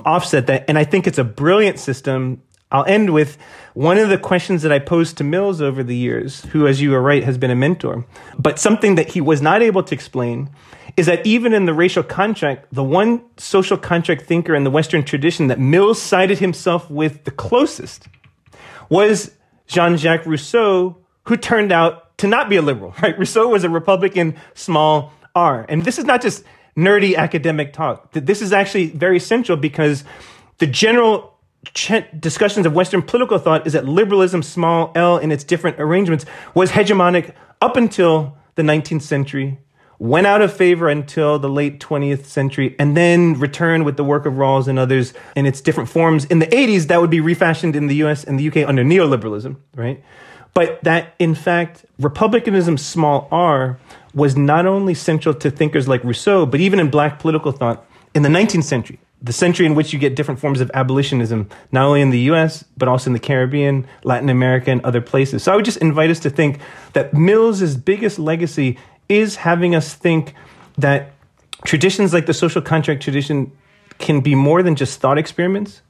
offset 0.06 0.48
that. 0.48 0.66
And 0.68 0.78
I 0.78 0.84
think 0.84 1.08
it's 1.08 1.18
a 1.18 1.24
brilliant 1.24 1.80
system. 1.80 2.42
I'll 2.72 2.86
end 2.86 3.14
with 3.14 3.38
one 3.74 3.98
of 3.98 4.10
the 4.10 4.18
questions 4.18 4.62
that 4.64 4.72
I 4.72 4.80
posed 4.80 5.18
to 5.18 5.24
Mills 5.24 5.62
over 5.62 5.84
the 5.84 5.96
years, 5.96 6.46
who, 6.46 6.68
as 6.68 6.82
you 6.82 6.94
are 6.94 7.02
right, 7.02 7.24
has 7.24 7.38
been 7.38 7.52
a 7.52 7.56
mentor. 7.56 8.06
But 8.38 8.60
something 8.60 8.96
that 8.96 9.10
he 9.10 9.22
was 9.22 9.42
not 9.42 9.62
able 9.62 9.84
to 9.84 9.96
explain 9.96 10.50
is 10.98 11.06
that 11.06 11.26
even 11.26 11.54
in 11.54 11.66
the 11.66 11.74
racial 11.74 12.04
contract, 12.04 12.68
the 12.72 12.84
one 12.84 13.24
social 13.38 13.78
contract 13.78 14.24
thinker 14.24 14.56
in 14.56 14.64
the 14.64 14.72
Western 14.72 15.04
tradition 15.04 15.48
that 15.48 15.60
Mills 15.60 16.02
sided 16.02 16.40
himself 16.40 16.90
with 16.90 17.24
the 17.24 17.32
closest 17.32 18.08
was 18.90 19.32
Jean 19.68 19.96
Jacques 19.96 20.26
Rousseau, 20.26 20.98
who 21.24 21.38
turned 21.38 21.72
out 21.72 22.18
to 22.18 22.28
not 22.28 22.50
be 22.50 22.58
a 22.58 22.62
liberal, 22.62 22.94
right? 23.02 23.18
Rousseau 23.18 23.48
was 23.48 23.64
a 23.64 23.70
Republican, 23.70 24.36
small 24.54 25.14
r. 25.34 25.66
And 25.70 25.84
this 25.86 25.98
is 25.98 26.06
not 26.06 26.22
just 26.22 26.44
nerdy 26.76 27.16
academic 27.16 27.74
talk. 27.74 28.12
This 28.12 28.42
is 28.42 28.54
actually 28.54 28.88
very 28.88 29.20
central 29.20 29.58
because 29.58 30.04
the 30.58 30.68
general 30.68 31.31
discussions 32.20 32.66
of 32.66 32.74
Western 32.74 33.02
political 33.02 33.38
thought 33.38 33.68
is 33.68 33.74
that 33.74 33.86
liberalism, 33.86 34.44
small 34.44 34.92
l, 34.96 35.18
in 35.18 35.32
its 35.32 35.44
different 35.44 35.80
arrangements, 35.80 36.26
was 36.54 36.72
hegemonic 36.72 37.34
up 37.62 37.78
until 37.78 38.38
the 38.56 38.64
19th 38.64 39.04
century 39.04 39.60
went 40.02 40.26
out 40.26 40.42
of 40.42 40.52
favor 40.52 40.90
until 40.90 41.38
the 41.38 41.48
late 41.48 41.80
20th 41.80 42.26
century, 42.26 42.76
and 42.80 42.98
then 42.98 43.36
returned 43.36 43.86
with 43.86 43.98
the 43.98 44.04
work 44.04 44.26
of 44.26 44.34
Rawls 44.34 44.68
and 44.68 44.80
others 44.80 45.14
in 45.36 45.46
its 45.46 45.62
different 45.62 45.88
forms. 45.88 46.26
In 46.26 46.40
the 46.40 46.48
80s, 46.48 46.88
that 46.88 47.00
would 47.00 47.12
be 47.12 47.20
refashioned 47.20 47.76
in 47.76 47.86
the 47.86 47.94
US 48.04 48.24
and 48.24 48.40
the 48.40 48.48
UK 48.48 48.68
under 48.68 48.84
neoliberalism, 48.84 49.58
right? 49.76 50.04
But 50.56 50.84
that, 50.84 51.14
in 51.20 51.36
fact, 51.36 51.86
republicanism, 52.00 52.80
small 52.80 53.28
r, 53.30 53.78
was 54.16 54.36
not 54.36 54.66
only 54.66 54.96
central 54.96 55.36
to 55.36 55.52
thinkers 55.52 55.88
like 55.88 56.04
Rousseau, 56.04 56.48
but 56.48 56.60
even 56.60 56.80
in 56.80 56.90
black 56.90 57.20
political 57.20 57.52
thought 57.52 57.86
in 58.16 58.24
the 58.24 58.30
19th 58.30 58.64
century, 58.64 58.98
the 59.22 59.34
century 59.34 59.66
in 59.66 59.76
which 59.76 59.94
you 59.94 60.00
get 60.00 60.16
different 60.16 60.40
forms 60.40 60.62
of 60.62 60.72
abolitionism, 60.74 61.48
not 61.72 61.86
only 61.86 62.02
in 62.02 62.10
the 62.10 62.20
US, 62.32 62.64
but 62.76 62.88
also 62.88 63.10
in 63.10 63.14
the 63.14 63.20
Caribbean, 63.20 63.88
Latin 64.04 64.30
America, 64.30 64.72
and 64.72 64.84
other 64.84 65.02
places. 65.02 65.44
So 65.44 65.52
I 65.52 65.56
would 65.56 65.66
just 65.66 65.78
invite 65.78 66.10
us 66.10 66.20
to 66.22 66.30
think 66.30 66.60
that 66.94 67.14
Mills's 67.14 67.78
biggest 67.78 68.18
legacy 68.18 68.80
is 69.08 69.36
having 69.36 69.76
us 69.76 69.94
think 69.94 70.34
that 70.78 71.14
traditions 71.66 72.14
like 72.14 72.26
the 72.26 72.34
social 72.34 72.62
contract 72.62 73.04
tradition 73.04 73.52
can 74.00 74.22
be 74.22 74.34
more 74.34 74.64
than 74.64 74.76
just 74.76 75.00
thought 75.00 75.18
experiments, 75.18 75.82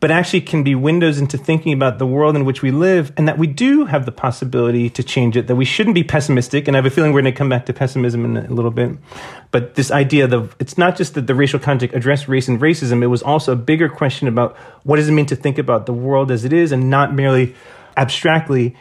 but 0.00 0.10
actually 0.10 0.40
can 0.40 0.62
be 0.62 0.74
windows 0.74 1.18
into 1.18 1.36
thinking 1.36 1.74
about 1.74 1.98
the 1.98 2.06
world 2.06 2.34
in 2.34 2.46
which 2.46 2.62
we 2.62 2.70
live 2.70 3.12
and 3.18 3.28
that 3.28 3.36
we 3.36 3.46
do 3.46 3.84
have 3.84 4.06
the 4.06 4.12
possibility 4.12 4.88
to 4.88 5.02
change 5.02 5.36
it, 5.36 5.46
that 5.46 5.56
we 5.56 5.66
shouldn't 5.66 5.94
be 5.94 6.02
pessimistic. 6.02 6.66
And 6.66 6.74
I 6.74 6.78
have 6.78 6.86
a 6.86 6.90
feeling 6.90 7.12
we're 7.12 7.20
going 7.20 7.34
to 7.34 7.38
come 7.38 7.50
back 7.50 7.66
to 7.66 7.74
pessimism 7.74 8.24
in 8.24 8.36
a 8.38 8.52
little 8.52 8.70
bit. 8.70 8.92
But 9.50 9.74
this 9.74 9.90
idea 9.90 10.26
that 10.26 10.54
it's 10.58 10.78
not 10.78 10.96
just 10.96 11.14
that 11.14 11.26
the 11.26 11.34
racial 11.34 11.58
context 11.58 11.94
addressed 11.94 12.28
race 12.28 12.48
and 12.48 12.58
racism, 12.58 13.02
it 13.02 13.08
was 13.08 13.22
also 13.22 13.52
a 13.52 13.56
bigger 13.56 13.90
question 13.90 14.26
about 14.26 14.56
what 14.84 14.96
does 14.96 15.08
it 15.08 15.12
mean 15.12 15.26
to 15.26 15.36
think 15.36 15.58
about 15.58 15.84
the 15.84 15.92
world 15.92 16.30
as 16.30 16.46
it 16.46 16.52
is 16.54 16.72
and 16.72 16.88
not 16.88 17.14
merely 17.14 17.54
abstractly. 17.98 18.74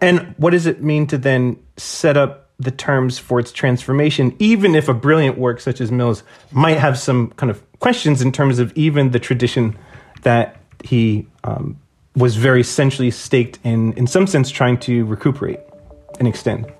And 0.00 0.32
what 0.38 0.50
does 0.50 0.66
it 0.66 0.80
mean 0.80 1.08
to 1.08 1.18
then 1.18 1.58
set 1.76 2.16
up 2.16 2.50
the 2.60 2.70
terms 2.70 3.18
for 3.18 3.40
its 3.40 3.50
transformation, 3.50 4.36
even 4.38 4.76
if 4.76 4.88
a 4.88 4.94
brilliant 4.94 5.36
work 5.36 5.60
such 5.60 5.80
as 5.80 5.90
Mills 5.90 6.22
might 6.52 6.78
have 6.78 6.96
some 6.96 7.30
kind 7.30 7.50
of 7.50 7.60
questions 7.80 8.22
in 8.22 8.30
terms 8.30 8.60
of 8.60 8.72
even 8.76 9.10
the 9.10 9.18
tradition 9.18 9.76
that 10.22 10.56
he 10.82 11.26
um, 11.44 11.76
was 12.16 12.36
very 12.36 12.62
centrally 12.62 13.10
staked 13.10 13.58
in, 13.64 13.92
in 13.94 14.06
some 14.06 14.26
sense, 14.26 14.50
trying 14.50 14.78
to 14.78 15.04
recuperate 15.04 15.60
and 16.18 16.28
extend. 16.28 16.72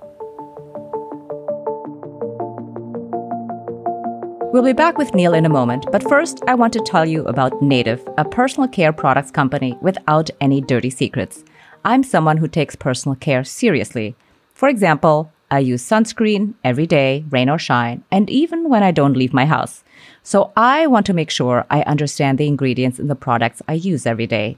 We'll 4.52 4.62
be 4.62 4.74
back 4.74 4.98
with 4.98 5.14
Neil 5.14 5.32
in 5.32 5.46
a 5.46 5.48
moment, 5.48 5.86
but 5.90 6.06
first, 6.06 6.42
I 6.46 6.54
want 6.54 6.74
to 6.74 6.80
tell 6.80 7.06
you 7.06 7.24
about 7.24 7.62
Native, 7.62 8.06
a 8.18 8.24
personal 8.26 8.68
care 8.68 8.92
products 8.92 9.30
company 9.30 9.78
without 9.80 10.28
any 10.42 10.60
dirty 10.60 10.90
secrets. 10.90 11.42
I'm 11.86 12.02
someone 12.02 12.36
who 12.36 12.48
takes 12.48 12.76
personal 12.76 13.16
care 13.16 13.44
seriously. 13.44 14.14
For 14.52 14.68
example, 14.68 15.31
I 15.52 15.58
use 15.58 15.84
sunscreen 15.84 16.54
every 16.64 16.86
day, 16.86 17.26
rain 17.28 17.50
or 17.50 17.58
shine, 17.58 18.04
and 18.10 18.30
even 18.30 18.70
when 18.70 18.82
I 18.82 18.90
don't 18.90 19.18
leave 19.18 19.34
my 19.34 19.44
house. 19.44 19.84
So 20.22 20.50
I 20.56 20.86
want 20.86 21.04
to 21.06 21.12
make 21.12 21.30
sure 21.30 21.66
I 21.68 21.82
understand 21.82 22.38
the 22.38 22.46
ingredients 22.46 22.98
in 22.98 23.08
the 23.08 23.14
products 23.14 23.60
I 23.68 23.74
use 23.74 24.06
every 24.06 24.26
day. 24.26 24.56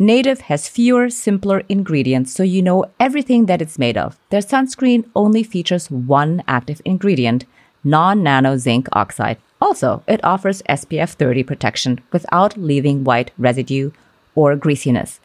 Native 0.00 0.40
has 0.50 0.68
fewer, 0.68 1.10
simpler 1.10 1.62
ingredients 1.68 2.32
so 2.32 2.42
you 2.42 2.60
know 2.60 2.86
everything 2.98 3.46
that 3.46 3.62
it's 3.62 3.78
made 3.78 3.96
of. 3.96 4.18
Their 4.30 4.40
sunscreen 4.40 5.08
only 5.14 5.44
features 5.44 5.88
one 5.92 6.42
active 6.48 6.82
ingredient, 6.84 7.44
non 7.84 8.24
nano 8.24 8.56
zinc 8.56 8.88
oxide. 8.94 9.38
Also, 9.60 10.02
it 10.08 10.24
offers 10.24 10.60
SPF 10.62 11.10
30 11.10 11.44
protection 11.44 12.00
without 12.10 12.56
leaving 12.56 13.04
white 13.04 13.30
residue 13.38 13.92
or 14.34 14.56
greasiness. 14.56 15.20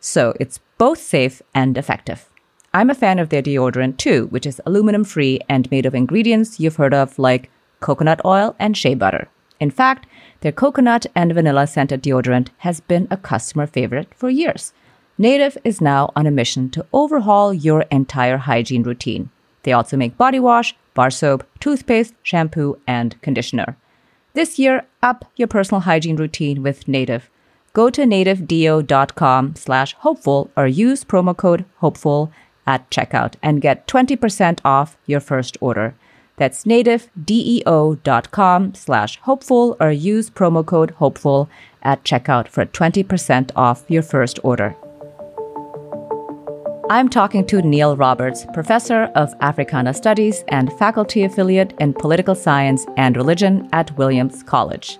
So 0.00 0.34
it's 0.40 0.58
both 0.76 0.98
safe 0.98 1.40
and 1.54 1.78
effective. 1.78 2.25
I'm 2.76 2.90
a 2.90 2.94
fan 2.94 3.18
of 3.18 3.30
their 3.30 3.40
deodorant 3.40 3.96
too, 3.96 4.26
which 4.26 4.44
is 4.44 4.60
aluminum 4.66 5.02
free 5.02 5.40
and 5.48 5.70
made 5.70 5.86
of 5.86 5.94
ingredients 5.94 6.60
you've 6.60 6.76
heard 6.76 6.92
of 6.92 7.18
like 7.18 7.48
coconut 7.80 8.20
oil, 8.22 8.54
and 8.58 8.76
shea 8.76 8.94
butter. 8.94 9.28
In 9.58 9.70
fact, 9.70 10.06
their 10.40 10.52
coconut 10.52 11.06
and 11.14 11.32
vanilla 11.32 11.66
scented 11.66 12.02
deodorant 12.02 12.48
has 12.58 12.80
been 12.80 13.08
a 13.10 13.16
customer 13.16 13.66
favorite 13.66 14.12
for 14.14 14.28
years. 14.28 14.74
Native 15.16 15.56
is 15.64 15.80
now 15.80 16.12
on 16.14 16.26
a 16.26 16.30
mission 16.30 16.68
to 16.68 16.84
overhaul 16.92 17.54
your 17.54 17.86
entire 17.90 18.36
hygiene 18.36 18.82
routine. 18.82 19.30
They 19.62 19.72
also 19.72 19.96
make 19.96 20.18
body 20.18 20.38
wash, 20.38 20.76
bar 20.92 21.10
soap, 21.10 21.44
toothpaste, 21.60 22.12
shampoo, 22.22 22.78
and 22.86 23.18
conditioner. 23.22 23.78
This 24.34 24.58
year, 24.58 24.84
up 25.02 25.24
your 25.36 25.48
personal 25.48 25.80
hygiene 25.80 26.16
routine 26.16 26.62
with 26.62 26.86
Native. 26.86 27.30
Go 27.72 27.88
to 27.88 28.02
nativedeo.com 28.02 29.54
slash 29.56 29.94
hopeful 29.94 30.50
or 30.56 30.66
use 30.66 31.04
promo 31.04 31.34
code 31.34 31.64
hopeful 31.76 32.30
at 32.66 32.90
checkout 32.90 33.34
and 33.42 33.62
get 33.62 33.86
20% 33.86 34.58
off 34.64 34.96
your 35.06 35.20
first 35.20 35.56
order. 35.60 35.94
That's 36.36 36.64
nativedeo.com 36.64 38.74
slash 38.74 39.18
hopeful 39.20 39.76
or 39.80 39.90
use 39.90 40.28
promo 40.30 40.64
code 40.64 40.92
hopeful 40.92 41.50
at 41.82 42.04
checkout 42.04 42.48
for 42.48 42.64
20% 42.66 43.50
off 43.56 43.84
your 43.88 44.02
first 44.02 44.38
order. 44.42 44.76
I'm 46.88 47.08
talking 47.08 47.44
to 47.48 47.60
Neil 47.62 47.96
Roberts, 47.96 48.46
professor 48.54 49.10
of 49.16 49.34
Africana 49.40 49.92
Studies 49.92 50.44
and 50.48 50.72
faculty 50.74 51.24
affiliate 51.24 51.74
in 51.80 51.92
political 51.92 52.36
science 52.36 52.86
and 52.96 53.16
religion 53.16 53.68
at 53.72 53.96
Williams 53.98 54.44
College. 54.44 54.98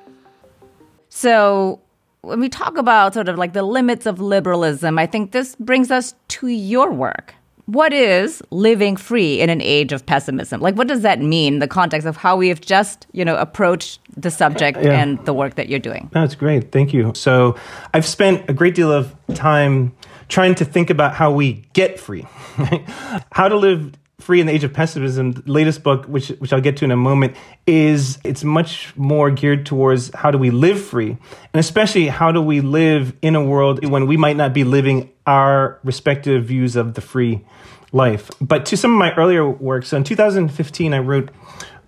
So, 1.11 1.81
when 2.23 2.41
we 2.41 2.49
talk 2.49 2.77
about 2.77 3.15
sort 3.15 3.29
of 3.29 3.39
like 3.39 3.53
the 3.53 3.63
limits 3.63 4.05
of 4.05 4.21
liberalism, 4.21 4.99
I 4.99 5.07
think 5.07 5.31
this 5.31 5.55
brings 5.55 5.93
us 5.93 6.17
to 6.29 6.49
your 6.49 6.91
work 6.91 7.36
what 7.67 7.93
is 7.93 8.43
living 8.51 8.97
free 8.97 9.41
in 9.41 9.51
an 9.51 9.61
age 9.61 9.93
of 9.93 10.07
pessimism? 10.07 10.61
Like, 10.61 10.77
what 10.77 10.87
does 10.89 11.03
that 11.03 11.21
mean 11.21 11.55
in 11.55 11.59
the 11.59 11.69
context 11.69 12.07
of 12.07 12.17
how 12.17 12.37
we 12.37 12.49
have 12.49 12.61
just, 12.61 13.07
you 13.13 13.25
know, 13.25 13.37
approached 13.37 14.01
the 14.17 14.31
subject 14.31 14.79
yeah. 14.81 15.01
and 15.01 15.25
the 15.27 15.35
work 15.35 15.57
that 15.57 15.69
you're 15.69 15.81
doing? 15.81 16.09
That's 16.13 16.35
great. 16.35 16.71
Thank 16.71 16.95
you. 16.95 17.13
So, 17.15 17.57
I've 17.93 18.07
spent 18.07 18.49
a 18.49 18.53
great 18.53 18.75
deal 18.75 18.93
of 18.93 19.15
time 19.35 19.95
trying 20.29 20.55
to 20.57 20.65
think 20.65 20.91
about 20.91 21.15
how 21.15 21.33
we 21.33 21.65
get 21.73 21.99
free, 21.99 22.27
how 23.33 23.49
to 23.49 23.57
live 23.57 23.93
free 24.19 24.41
in 24.41 24.47
the 24.47 24.53
age 24.53 24.65
of 24.65 24.73
pessimism 24.73 25.33
the 25.33 25.43
latest 25.53 25.85
book 25.85 26.07
which 26.07 26.31
which 26.41 26.53
I'll 26.53 26.61
get 26.61 26.79
to 26.79 26.85
in 26.85 26.91
a 26.91 26.97
moment 26.97 27.37
is 27.67 28.19
it's 28.25 28.43
much 28.43 28.97
more 28.97 29.31
geared 29.31 29.67
towards 29.67 30.13
how 30.15 30.33
do 30.33 30.39
we 30.39 30.51
live 30.51 30.83
free 30.83 31.11
and 31.11 31.61
especially 31.61 32.09
how 32.09 32.33
do 32.33 32.41
we 32.43 32.61
live 32.61 33.13
in 33.23 33.37
a 33.37 33.45
world 33.45 33.87
when 33.87 34.07
we 34.09 34.17
might 34.17 34.37
not 34.37 34.53
be 34.53 34.65
living 34.65 35.13
our 35.27 35.79
respective 35.85 36.47
views 36.47 36.77
of 36.77 36.95
the 36.95 37.01
free 37.01 37.45
life 37.93 38.31
but 38.41 38.67
to 38.67 38.77
some 38.77 38.93
of 38.93 38.99
my 38.99 39.15
earlier 39.15 39.49
work 39.49 39.85
so 39.85 39.97
in 39.97 40.05
2015 40.05 40.95
I 40.95 40.99
wrote 40.99 41.31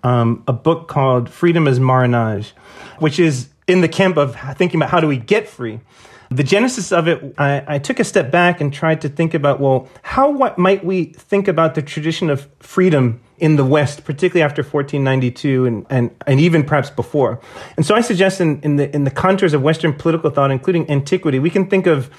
um, 0.03 0.43
a 0.47 0.53
book 0.53 0.87
called 0.87 1.29
Freedom 1.29 1.67
as 1.67 1.77
Marronage, 1.77 2.53
which 2.99 3.19
is 3.19 3.49
in 3.67 3.81
the 3.81 3.89
camp 3.89 4.17
of 4.17 4.37
thinking 4.55 4.79
about 4.79 4.89
how 4.89 5.01
do 5.01 5.07
we 5.07 5.17
get 5.17 5.47
free 5.47 5.81
the 6.29 6.43
genesis 6.43 6.91
of 6.91 7.07
it, 7.07 7.33
I, 7.39 7.63
I, 7.75 7.79
took 7.79 7.99
a 7.99 8.03
step 8.03 8.29
back 8.29 8.61
and 8.61 8.71
tried 8.71 9.01
to 9.01 9.09
think 9.09 9.33
about, 9.33 9.59
well, 9.59 9.89
how 10.03 10.29
what 10.29 10.59
might 10.59 10.85
we 10.85 11.05
think 11.05 11.47
about 11.47 11.73
the 11.73 11.81
tradition 11.81 12.29
of 12.29 12.47
freedom 12.59 13.19
in 13.39 13.55
the 13.55 13.65
West, 13.65 14.05
particularly 14.05 14.43
after 14.43 14.61
1492 14.61 15.65
and, 15.65 15.85
and, 15.89 16.15
and 16.27 16.39
even 16.39 16.63
perhaps 16.63 16.91
before. 16.91 17.41
And 17.77 17.85
so 17.85 17.95
I 17.95 18.01
suggest 18.01 18.41
in, 18.41 18.61
in, 18.61 18.75
the, 18.75 18.93
in 18.93 19.05
the 19.05 19.11
contours 19.11 19.53
of 19.53 19.63
Western 19.63 19.93
political 19.93 20.29
thought, 20.29 20.51
including 20.51 20.89
antiquity, 20.89 21.39
we 21.39 21.49
can 21.49 21.67
think 21.67 21.87
of 21.87 22.11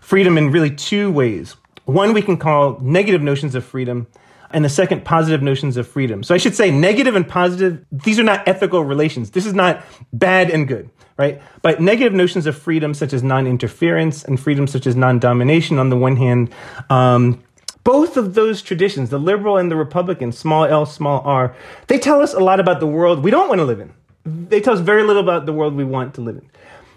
freedom 0.00 0.38
in 0.38 0.50
really 0.50 0.70
two 0.70 1.12
ways. 1.12 1.56
One 1.88 2.12
we 2.12 2.20
can 2.20 2.36
call 2.36 2.78
negative 2.80 3.22
notions 3.22 3.54
of 3.54 3.64
freedom, 3.64 4.08
and 4.50 4.62
the 4.62 4.68
second, 4.68 5.06
positive 5.06 5.42
notions 5.42 5.78
of 5.78 5.88
freedom. 5.88 6.22
So 6.22 6.34
I 6.34 6.38
should 6.38 6.54
say 6.54 6.70
negative 6.70 7.16
and 7.16 7.26
positive, 7.26 7.82
these 7.90 8.18
are 8.18 8.24
not 8.24 8.46
ethical 8.46 8.84
relations. 8.84 9.30
This 9.30 9.46
is 9.46 9.54
not 9.54 9.82
bad 10.12 10.50
and 10.50 10.68
good 10.68 10.90
right? 11.16 11.42
But 11.62 11.80
negative 11.80 12.12
notions 12.12 12.46
of 12.46 12.56
freedom, 12.56 12.94
such 12.94 13.12
as 13.12 13.24
non 13.24 13.48
interference 13.48 14.22
and 14.22 14.38
freedom, 14.38 14.68
such 14.68 14.86
as 14.86 14.94
non 14.94 15.18
domination, 15.18 15.78
on 15.78 15.90
the 15.90 15.96
one 15.96 16.14
hand, 16.14 16.54
um, 16.90 17.42
both 17.82 18.16
of 18.16 18.34
those 18.34 18.62
traditions, 18.62 19.10
the 19.10 19.18
liberal 19.18 19.56
and 19.56 19.68
the 19.68 19.74
Republican, 19.74 20.30
small 20.30 20.64
l, 20.64 20.86
small 20.86 21.20
r, 21.22 21.56
they 21.88 21.98
tell 21.98 22.20
us 22.20 22.34
a 22.34 22.38
lot 22.38 22.60
about 22.60 22.78
the 22.78 22.86
world 22.86 23.24
we 23.24 23.32
don't 23.32 23.48
want 23.48 23.58
to 23.58 23.64
live 23.64 23.80
in. 23.80 23.92
They 24.24 24.60
tell 24.60 24.74
us 24.74 24.80
very 24.80 25.02
little 25.02 25.22
about 25.22 25.46
the 25.46 25.52
world 25.52 25.74
we 25.74 25.84
want 25.84 26.14
to 26.14 26.20
live 26.20 26.36
in. 26.36 26.48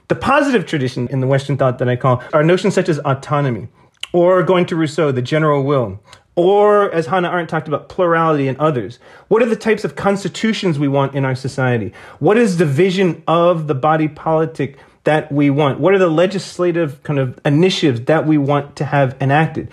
The 0.08 0.16
positive 0.16 0.66
tradition 0.66 1.08
in 1.08 1.22
the 1.22 1.28
Western 1.28 1.58
thought 1.58 1.80
that 1.80 1.90
I 1.90 1.96
call 1.96 2.22
are 2.34 2.44
notions 2.44 2.76
such 2.76 2.90
as 2.90 3.00
autonomy, 3.00 3.70
or 4.14 4.44
going 4.44 4.66
to 4.68 4.76
Rousseau, 4.76 5.12
the 5.12 5.22
general 5.22 5.64
will, 5.64 6.02
or, 6.36 6.92
as 6.94 7.08
Hannah 7.08 7.30
Arendt 7.30 7.50
talked 7.50 7.68
about, 7.68 7.90
plurality 7.90 8.48
and 8.48 8.58
others. 8.58 9.00
What 9.28 9.42
are 9.42 9.48
the 9.48 9.56
types 9.56 9.84
of 9.84 9.96
constitutions 9.96 10.80
we 10.80 10.88
want 10.88 11.14
in 11.14 11.26
our 11.26 11.36
society? 11.36 11.94
What 12.20 12.38
is 12.38 12.58
the 12.58 12.66
vision 12.66 13.22
of 13.28 13.68
the 13.68 13.76
body 13.76 14.08
politic 14.08 14.78
that 15.04 15.32
we 15.32 15.50
want? 15.50 15.80
What 15.80 15.94
are 15.94 16.00
the 16.00 16.08
legislative 16.08 17.04
kind 17.04 17.20
of 17.20 17.40
initiatives 17.44 18.02
that 18.06 18.26
we 18.26 18.38
want 18.38 18.78
to 18.78 18.86
have 18.86 19.18
enacted? 19.22 19.70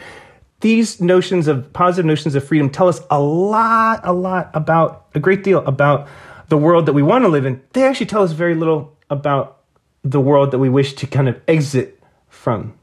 These 0.61 1.01
notions 1.01 1.47
of 1.47 1.73
positive 1.73 2.07
notions 2.07 2.35
of 2.35 2.45
freedom 2.45 2.71
tell 2.71 2.89
us 2.89 3.01
a 3.11 3.21
lot, 3.21 4.01
a 4.03 4.13
lot 4.13 4.51
about, 4.53 5.07
a 5.15 5.21
great 5.21 5.45
deal 5.45 5.65
about 5.65 6.09
the 6.49 6.57
world 6.57 6.87
that 6.87 6.93
we 6.93 7.03
want 7.03 7.25
to 7.25 7.29
live 7.29 7.47
in. 7.47 7.63
They 7.73 7.85
actually 7.85 8.07
tell 8.07 8.25
us 8.25 8.33
very 8.33 8.57
little 8.57 8.97
about 9.09 9.61
the 10.03 10.21
world 10.21 10.51
that 10.51 10.59
we 10.59 10.69
wish 10.69 10.95
to 10.95 11.07
kind 11.07 11.29
of 11.29 11.41
exit 11.47 12.03
from. 12.29 12.75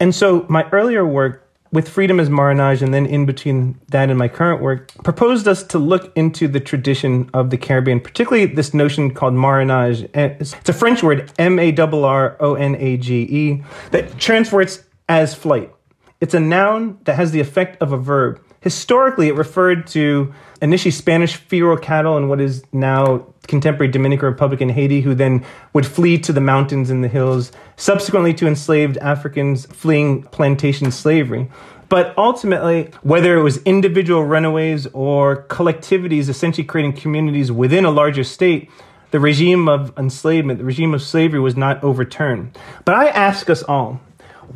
And 0.00 0.14
so 0.14 0.46
my 0.48 0.68
earlier 0.70 1.06
work 1.06 1.46
with 1.72 1.88
Freedom 1.88 2.18
as 2.18 2.28
Marronage, 2.28 2.82
and 2.82 2.92
then 2.92 3.06
in 3.06 3.26
between 3.26 3.78
that 3.88 4.10
and 4.10 4.18
my 4.18 4.26
current 4.26 4.60
work, 4.60 4.92
proposed 5.04 5.46
us 5.46 5.62
to 5.64 5.78
look 5.78 6.12
into 6.16 6.48
the 6.48 6.58
tradition 6.58 7.30
of 7.32 7.50
the 7.50 7.56
Caribbean, 7.56 8.00
particularly 8.00 8.46
this 8.46 8.74
notion 8.74 9.12
called 9.14 9.34
Marronage. 9.34 10.02
Eh, 10.14 10.34
it's 10.40 10.68
a 10.68 10.72
French 10.72 11.02
word, 11.02 11.30
M 11.38 11.58
A 11.60 11.72
R 11.76 12.04
R 12.04 12.36
O 12.40 12.54
N 12.54 12.74
A 12.76 12.96
G 12.96 13.22
E, 13.22 13.62
that 13.92 14.18
translates 14.18 14.82
as 15.08 15.34
flight. 15.34 15.72
It's 16.20 16.34
a 16.34 16.40
noun 16.40 16.98
that 17.04 17.14
has 17.14 17.30
the 17.30 17.40
effect 17.40 17.80
of 17.80 17.92
a 17.92 17.96
verb. 17.96 18.42
Historically, 18.60 19.28
it 19.28 19.36
referred 19.36 19.86
to 19.88 20.34
initially 20.60 20.90
Spanish 20.90 21.36
feral 21.36 21.76
cattle 21.76 22.16
in 22.16 22.28
what 22.28 22.40
is 22.40 22.64
now 22.72 23.26
contemporary 23.50 23.92
Dominican 23.92 24.26
Republic 24.26 24.62
and 24.62 24.70
Haiti, 24.70 25.02
who 25.02 25.14
then 25.14 25.44
would 25.74 25.84
flee 25.84 26.16
to 26.18 26.32
the 26.32 26.40
mountains 26.40 26.88
and 26.88 27.04
the 27.04 27.08
hills, 27.08 27.52
subsequently 27.76 28.32
to 28.34 28.46
enslaved 28.46 28.96
Africans 28.98 29.66
fleeing 29.66 30.22
plantation 30.22 30.90
slavery. 30.90 31.50
But 31.90 32.16
ultimately, 32.16 32.90
whether 33.02 33.36
it 33.36 33.42
was 33.42 33.58
individual 33.64 34.24
runaways 34.24 34.86
or 34.92 35.42
collectivities 35.48 36.28
essentially 36.28 36.64
creating 36.64 36.94
communities 36.94 37.50
within 37.50 37.84
a 37.84 37.90
larger 37.90 38.24
state, 38.24 38.70
the 39.10 39.18
regime 39.18 39.68
of 39.68 39.92
enslavement, 39.98 40.60
the 40.60 40.64
regime 40.64 40.94
of 40.94 41.02
slavery 41.02 41.40
was 41.40 41.56
not 41.56 41.82
overturned. 41.82 42.56
But 42.84 42.94
I 42.94 43.08
ask 43.08 43.50
us 43.50 43.64
all, 43.64 44.00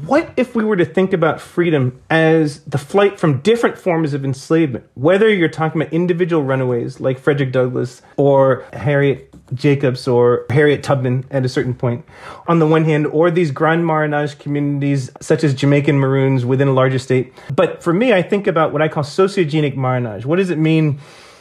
what 0.02 0.32
if 0.36 0.56
we 0.56 0.64
were 0.64 0.76
to 0.76 0.84
think 0.84 1.12
about 1.12 1.40
freedom 1.40 2.00
as 2.10 2.62
the 2.64 2.78
flight 2.78 3.18
from 3.18 3.40
different 3.40 3.78
forms 3.78 4.12
of 4.12 4.24
enslavement? 4.24 4.84
Whether 4.94 5.32
you're 5.32 5.48
talking 5.48 5.80
about 5.80 5.92
individual 5.92 6.42
runaways 6.42 6.98
like 6.98 7.18
Frederick 7.18 7.52
Douglass 7.52 8.02
or 8.16 8.64
Harriet 8.72 9.32
Jacobs 9.54 10.08
or 10.08 10.46
Harriet 10.50 10.82
Tubman 10.82 11.24
at 11.30 11.44
a 11.44 11.48
certain 11.48 11.74
point, 11.74 12.04
on 12.48 12.58
the 12.58 12.66
one 12.66 12.84
hand, 12.84 13.06
or 13.06 13.30
these 13.30 13.52
Grand 13.52 13.86
Marronage 13.86 14.38
communities 14.38 15.10
such 15.20 15.44
as 15.44 15.54
Jamaican 15.54 15.98
Maroons 15.98 16.44
within 16.44 16.66
a 16.66 16.72
larger 16.72 16.98
state. 16.98 17.32
But 17.54 17.82
for 17.82 17.92
me, 17.92 18.12
I 18.12 18.22
think 18.22 18.46
about 18.46 18.72
what 18.72 18.82
I 18.82 18.88
call 18.88 19.04
sociogenic 19.04 19.76
marronage. 19.76 20.26
What 20.26 20.36
does 20.36 20.50
it 20.50 20.58
mean? 20.58 20.98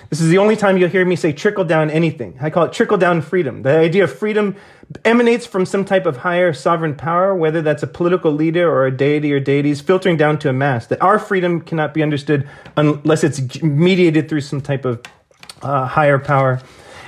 This 0.10 0.22
is 0.22 0.29
the 0.29 0.38
only 0.38 0.55
time 0.55 0.77
you'll 0.77 0.89
hear 0.89 1.05
me 1.05 1.15
say 1.15 1.33
trickle 1.33 1.63
down 1.63 1.89
anything. 1.89 2.38
I 2.39 2.50
call 2.50 2.65
it 2.65 2.74
trickle 2.74 2.98
down 2.98 3.22
freedom. 3.22 3.63
The 3.63 3.77
idea 3.77 4.03
of 4.03 4.15
freedom 4.15 4.55
emanates 5.03 5.45
from 5.45 5.65
some 5.65 5.86
type 5.86 6.05
of 6.05 6.17
higher 6.17 6.53
sovereign 6.53 6.95
power, 6.95 7.33
whether 7.36 7.62
that's 7.62 7.83
a 7.83 7.88
political 7.88 8.31
leader 8.31 8.69
or 8.69 8.86
a 8.86 8.95
deity 8.95 9.33
or 9.33 9.39
deities, 9.39 9.81
filtering 9.81 10.17
down 10.17 10.38
to 10.39 10.50
a 10.50 10.53
mass. 10.53 10.88
That 10.88 11.01
our 11.01 11.17
freedom 11.17 11.62
cannot 11.62 11.93
be 11.93 12.03
understood 12.03 12.48
unless 12.77 13.24
it's 13.24 13.62
mediated 13.63 14.29
through 14.29 14.41
some 14.41 14.62
type 14.62 14.86
of 14.86 15.01
uh, 15.62 15.88
higher 15.88 16.19
power. 16.19 16.62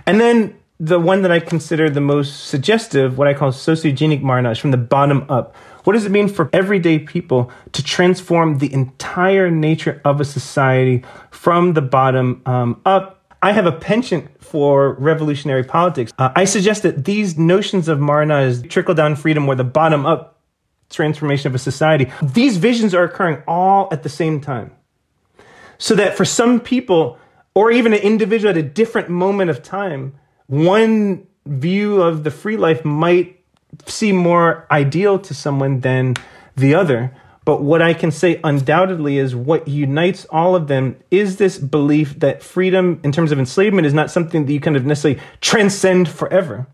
And 0.06 0.20
then 0.20 0.56
the 0.80 1.00
one 1.00 1.22
that 1.22 1.32
I 1.32 1.40
consider 1.40 1.90
the 1.90 2.02
most 2.02 2.48
suggestive, 2.48 3.18
what 3.18 3.28
I 3.28 3.34
call 3.34 3.52
sociogenic 3.52 4.22
marronage, 4.22 4.60
from 4.60 4.72
the 4.72 4.78
bottom 4.78 5.26
up. 5.30 5.56
What 5.86 5.94
does 5.94 6.06
it 6.06 6.12
mean 6.12 6.28
for 6.28 6.50
everyday 6.52 6.98
people 6.98 7.52
to 7.74 7.84
transform 7.84 8.58
the 8.58 8.74
entire 8.74 9.52
nature 9.52 10.02
of 10.04 10.20
a 10.20 10.26
society 10.26 11.06
from 11.30 11.74
the 11.74 11.82
bottom 11.82 12.42
um, 12.48 12.82
up? 12.86 13.24
I 13.44 13.52
have 13.52 13.68
a 13.68 13.72
penchant 13.72 14.44
for 14.44 14.94
revolutionary 14.94 15.64
politics. 15.64 16.12
Uh, 16.18 16.32
I 16.36 16.46
suggest 16.46 16.82
that 16.84 17.06
these 17.06 17.38
notions 17.38 17.88
of 17.88 18.00
marronage, 18.00 18.68
trickle 18.68 18.96
down 18.96 19.16
freedom, 19.16 19.48
or 19.48 19.54
the 19.54 19.64
bottom 19.64 20.08
up 20.08 20.42
transformation 20.90 21.50
of 21.50 21.56
a 21.56 21.60
society, 21.60 22.12
these 22.22 22.58
visions 22.58 22.96
are 22.96 23.04
occurring 23.04 23.44
all 23.48 23.88
at 23.92 24.02
the 24.02 24.10
same 24.10 24.42
time. 24.42 24.72
So 25.78 25.94
that 25.96 26.18
for 26.18 26.26
some 26.26 26.60
people, 26.60 27.20
or 27.54 27.72
even 27.72 27.94
an 27.94 28.00
individual 28.00 28.50
at 28.50 28.58
a 28.58 28.64
different 28.64 29.10
moment 29.10 29.52
of 29.52 29.62
time, 29.62 30.16
one 30.48 31.28
view 31.46 32.02
of 32.02 32.24
the 32.24 32.32
free 32.32 32.58
life 32.58 32.84
might 32.84 33.45
seem 33.86 34.16
more 34.16 34.66
ideal 34.72 35.20
to 35.20 35.34
someone 35.34 35.82
than 35.82 36.16
the 36.56 36.76
other. 36.76 37.16
But 37.46 37.62
what 37.62 37.82
I 37.82 37.94
can 37.94 38.10
say 38.12 38.40
undoubtedly 38.44 39.20
is 39.20 39.36
what 39.36 39.68
unites 39.68 40.26
all 40.32 40.56
of 40.56 40.68
them 40.68 40.98
is 41.12 41.38
this 41.38 41.60
belief 41.60 42.20
that 42.20 42.42
freedom 42.42 43.00
in 43.04 43.12
terms 43.12 43.32
of 43.32 43.38
enslavement 43.38 43.86
is 43.86 43.94
not 43.94 44.10
something 44.10 44.46
that 44.46 44.52
you 44.52 44.60
kind 44.60 44.76
of 44.76 44.86
necessarily 44.86 45.22
transcend 45.42 46.10
forever. 46.10 46.68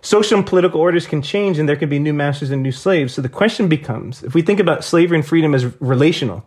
Social 0.00 0.38
and 0.38 0.46
political 0.46 0.80
orders 0.80 1.06
can 1.06 1.20
change 1.20 1.58
and 1.58 1.68
there 1.68 1.76
can 1.76 1.88
be 1.88 1.98
new 1.98 2.14
masters 2.14 2.50
and 2.50 2.62
new 2.62 2.72
slaves. 2.72 3.12
So 3.12 3.20
the 3.20 3.28
question 3.28 3.68
becomes 3.68 4.22
if 4.22 4.34
we 4.34 4.42
think 4.42 4.60
about 4.60 4.84
slavery 4.84 5.18
and 5.18 5.26
freedom 5.26 5.54
as 5.54 5.66
relational, 5.80 6.46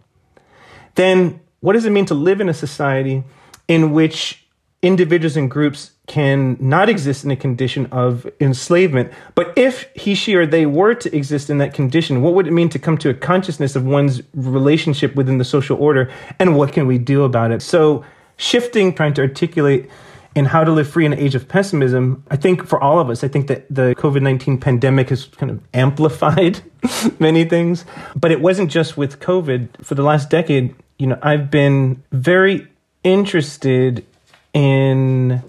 then 0.96 1.40
what 1.60 1.74
does 1.74 1.86
it 1.86 1.92
mean 1.92 2.06
to 2.06 2.16
live 2.16 2.42
in 2.42 2.50
a 2.50 2.54
society 2.54 3.24
in 3.68 3.92
which 3.92 4.41
individuals 4.82 5.38
and 5.38 5.50
groups 5.50 5.92
can 6.08 6.58
not 6.60 6.90
exist 6.90 7.24
in 7.24 7.32
a 7.32 7.36
condition 7.36 7.86
of 7.92 8.28
enslavement. 8.40 9.14
But 9.36 9.54
if 9.56 9.90
he, 9.96 10.16
she, 10.16 10.36
or 10.36 10.46
they 10.46 10.66
were 10.66 10.96
to 10.96 11.16
exist 11.16 11.50
in 11.50 11.60
that 11.60 11.74
condition, 11.74 12.22
what 12.22 12.34
would 12.34 12.48
it 12.48 12.52
mean 12.52 12.70
to 12.70 12.80
come 12.80 12.98
to 13.00 13.10
a 13.10 13.14
consciousness 13.14 13.76
of 13.76 13.86
one's 13.86 14.22
relationship 14.34 15.16
within 15.16 15.38
the 15.38 15.46
social 15.46 15.78
order 15.78 16.12
and 16.40 16.58
what 16.58 16.74
can 16.74 16.88
we 16.88 16.98
do 16.98 17.24
about 17.24 17.52
it? 17.52 17.62
So, 17.62 18.04
shifting, 18.38 18.94
trying 18.94 19.14
to 19.16 19.22
articulate 19.22 19.90
in 20.34 20.46
how 20.46 20.64
to 20.64 20.72
live 20.72 20.90
free 20.90 21.06
in 21.06 21.14
an 21.14 21.20
age 21.20 21.36
of 21.36 21.48
pessimism, 21.48 22.24
I 22.32 22.38
think 22.38 22.66
for 22.66 22.82
all 22.82 23.00
of 23.00 23.10
us, 23.10 23.24
I 23.24 23.28
think 23.28 23.48
that 23.48 23.68
the 23.70 23.94
COVID 23.98 24.22
19 24.22 24.60
pandemic 24.60 25.10
has 25.10 25.26
kind 25.26 25.52
of 25.52 25.62
amplified 25.74 26.62
many 27.20 27.44
things. 27.46 27.86
But 28.16 28.32
it 28.32 28.42
wasn't 28.42 28.72
just 28.72 28.98
with 28.98 29.20
COVID. 29.20 29.84
For 29.84 29.94
the 29.94 30.04
last 30.04 30.30
decade, 30.30 30.74
you 30.98 31.08
know, 31.08 31.20
I've 31.22 31.52
been 31.52 32.04
very 32.12 32.68
interested 33.04 34.06
in 34.54 35.42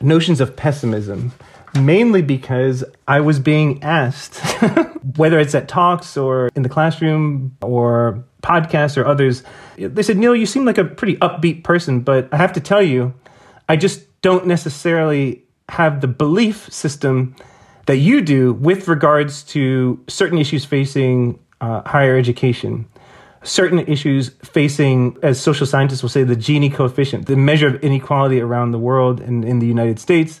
notions 0.00 0.40
of 0.40 0.56
pessimism, 0.56 1.32
mainly 1.78 2.22
because 2.22 2.84
I 3.06 3.20
was 3.20 3.38
being 3.38 3.82
asked, 3.82 4.38
whether 5.16 5.38
it's 5.38 5.54
at 5.54 5.68
talks 5.68 6.16
or 6.16 6.50
in 6.54 6.62
the 6.62 6.68
classroom 6.68 7.56
or 7.62 8.24
podcasts 8.42 8.96
or 8.96 9.06
others, 9.06 9.42
they 9.76 10.02
said, 10.02 10.16
Neil, 10.16 10.34
you 10.34 10.46
seem 10.46 10.64
like 10.64 10.78
a 10.78 10.84
pretty 10.84 11.16
upbeat 11.16 11.62
person, 11.62 12.00
but 12.00 12.28
I 12.32 12.36
have 12.36 12.52
to 12.54 12.60
tell 12.60 12.82
you, 12.82 13.14
I 13.68 13.76
just 13.76 14.20
don't 14.22 14.46
necessarily 14.46 15.44
have 15.68 16.00
the 16.00 16.08
belief 16.08 16.72
system 16.72 17.36
that 17.86 17.96
you 17.96 18.20
do 18.20 18.52
with 18.54 18.88
regards 18.88 19.42
to 19.42 20.02
certain 20.08 20.38
issues 20.38 20.64
facing 20.64 21.38
uh, 21.60 21.82
higher 21.88 22.16
education 22.16 22.86
certain 23.42 23.78
issues 23.80 24.30
facing, 24.42 25.16
as 25.22 25.40
social 25.40 25.66
scientists 25.66 26.02
will 26.02 26.10
say, 26.10 26.22
the 26.22 26.36
Gini 26.36 26.72
coefficient, 26.72 27.26
the 27.26 27.36
measure 27.36 27.68
of 27.68 27.82
inequality 27.82 28.40
around 28.40 28.72
the 28.72 28.78
world 28.78 29.20
and 29.20 29.44
in 29.44 29.58
the 29.60 29.66
United 29.66 29.98
States, 29.98 30.40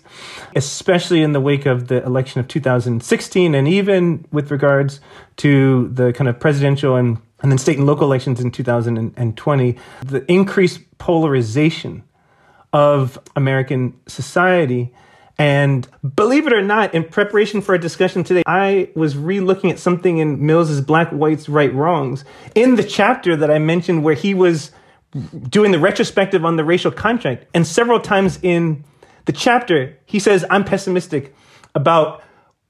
especially 0.54 1.22
in 1.22 1.32
the 1.32 1.40
wake 1.40 1.66
of 1.66 1.88
the 1.88 2.04
election 2.04 2.40
of 2.40 2.48
2016, 2.48 3.54
and 3.54 3.68
even 3.68 4.24
with 4.30 4.50
regards 4.50 5.00
to 5.36 5.88
the 5.88 6.12
kind 6.12 6.28
of 6.28 6.38
presidential 6.38 6.96
and, 6.96 7.18
and 7.42 7.50
then 7.50 7.58
state 7.58 7.78
and 7.78 7.86
local 7.86 8.04
elections 8.04 8.40
in 8.40 8.50
2020, 8.50 9.78
the 10.04 10.30
increased 10.30 10.80
polarization 10.98 12.02
of 12.72 13.18
American 13.34 13.98
society 14.06 14.92
and 15.40 15.88
believe 16.14 16.46
it 16.46 16.52
or 16.52 16.60
not, 16.60 16.94
in 16.94 17.02
preparation 17.02 17.62
for 17.62 17.74
a 17.74 17.78
discussion 17.78 18.24
today, 18.24 18.42
I 18.46 18.90
was 18.94 19.16
re-looking 19.16 19.70
at 19.70 19.78
something 19.78 20.18
in 20.18 20.44
Mills's 20.44 20.82
Black, 20.82 21.08
Whites, 21.10 21.48
Right, 21.48 21.72
Wrongs 21.72 22.26
in 22.54 22.76
the 22.76 22.84
chapter 22.84 23.34
that 23.36 23.50
I 23.50 23.58
mentioned 23.58 24.04
where 24.04 24.14
he 24.14 24.34
was 24.34 24.70
doing 25.48 25.72
the 25.72 25.78
retrospective 25.78 26.44
on 26.44 26.56
the 26.56 26.64
racial 26.64 26.90
contract. 26.90 27.46
And 27.54 27.66
several 27.66 28.00
times 28.00 28.38
in 28.42 28.84
the 29.24 29.32
chapter, 29.32 29.98
he 30.04 30.18
says, 30.18 30.44
I'm 30.50 30.62
pessimistic 30.62 31.34
about 31.74 32.22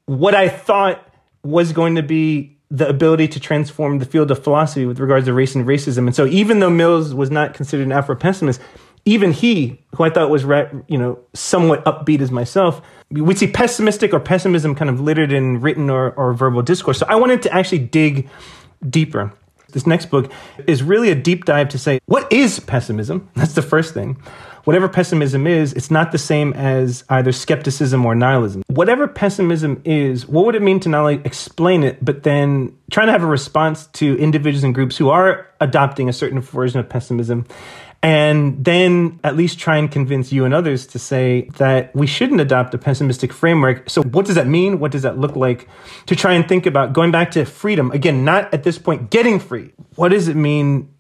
what 0.06 0.36
I 0.36 0.48
thought 0.48 1.04
was 1.42 1.72
going 1.72 1.96
to 1.96 2.04
be 2.04 2.56
the 2.70 2.88
ability 2.88 3.26
to 3.26 3.40
transform 3.40 3.98
the 3.98 4.06
field 4.06 4.30
of 4.30 4.44
philosophy 4.44 4.86
with 4.86 5.00
regards 5.00 5.26
to 5.26 5.34
race 5.34 5.56
and 5.56 5.66
racism. 5.66 6.06
And 6.06 6.14
so 6.14 6.24
even 6.26 6.60
though 6.60 6.70
Mills 6.70 7.12
was 7.12 7.32
not 7.32 7.52
considered 7.52 7.86
an 7.86 7.92
Afro 7.92 8.14
pessimist, 8.14 8.60
even 9.04 9.32
he, 9.32 9.80
who 9.94 10.04
I 10.04 10.10
thought 10.10 10.30
was 10.30 10.42
you 10.88 10.98
know 10.98 11.18
somewhat 11.34 11.84
upbeat 11.84 12.20
as 12.20 12.30
myself, 12.30 12.82
we'd 13.10 13.38
see 13.38 13.46
pessimistic 13.46 14.12
or 14.12 14.20
pessimism 14.20 14.74
kind 14.74 14.90
of 14.90 15.00
littered 15.00 15.32
in 15.32 15.60
written 15.60 15.90
or, 15.90 16.12
or 16.12 16.32
verbal 16.32 16.62
discourse. 16.62 16.98
So 16.98 17.06
I 17.08 17.16
wanted 17.16 17.42
to 17.42 17.52
actually 17.52 17.80
dig 17.80 18.28
deeper. 18.88 19.32
This 19.72 19.86
next 19.86 20.06
book 20.06 20.32
is 20.66 20.82
really 20.82 21.10
a 21.10 21.14
deep 21.14 21.44
dive 21.44 21.68
to 21.70 21.78
say 21.78 22.00
what 22.06 22.30
is 22.32 22.60
pessimism. 22.60 23.28
That's 23.34 23.54
the 23.54 23.62
first 23.62 23.94
thing. 23.94 24.20
Whatever 24.64 24.88
pessimism 24.88 25.46
is, 25.46 25.72
it's 25.72 25.90
not 25.90 26.12
the 26.12 26.18
same 26.18 26.52
as 26.52 27.02
either 27.08 27.32
skepticism 27.32 28.04
or 28.04 28.14
nihilism. 28.14 28.62
Whatever 28.66 29.08
pessimism 29.08 29.80
is, 29.86 30.28
what 30.28 30.44
would 30.44 30.54
it 30.54 30.60
mean 30.60 30.80
to 30.80 30.90
not 30.90 31.00
only 31.00 31.22
explain 31.24 31.82
it, 31.82 32.04
but 32.04 32.24
then 32.24 32.76
trying 32.90 33.06
to 33.06 33.12
have 33.12 33.22
a 33.22 33.26
response 33.26 33.86
to 33.94 34.18
individuals 34.18 34.62
and 34.62 34.74
groups 34.74 34.98
who 34.98 35.08
are 35.08 35.48
adopting 35.60 36.10
a 36.10 36.12
certain 36.12 36.40
version 36.40 36.78
of 36.78 36.88
pessimism 36.88 37.46
and 38.02 38.64
then 38.64 39.20
at 39.22 39.36
least 39.36 39.58
try 39.58 39.76
and 39.76 39.90
convince 39.90 40.32
you 40.32 40.46
and 40.46 40.54
others 40.54 40.86
to 40.86 40.98
say 40.98 41.50
that 41.58 41.94
we 41.94 42.06
shouldn't 42.06 42.40
adopt 42.40 42.72
a 42.72 42.78
pessimistic 42.78 43.32
framework. 43.32 43.90
So, 43.90 44.02
what 44.02 44.24
does 44.24 44.36
that 44.36 44.46
mean? 44.46 44.80
What 44.80 44.90
does 44.90 45.02
that 45.02 45.18
look 45.18 45.36
like? 45.36 45.68
To 46.06 46.16
try 46.16 46.32
and 46.32 46.48
think 46.48 46.64
about 46.64 46.94
going 46.94 47.10
back 47.10 47.32
to 47.32 47.44
freedom. 47.44 47.90
Again, 47.92 48.24
not 48.24 48.52
at 48.54 48.62
this 48.62 48.78
point 48.78 49.10
getting 49.10 49.38
free. 49.38 49.72
What 49.96 50.10
does 50.10 50.28
it 50.28 50.36
mean 50.36 50.94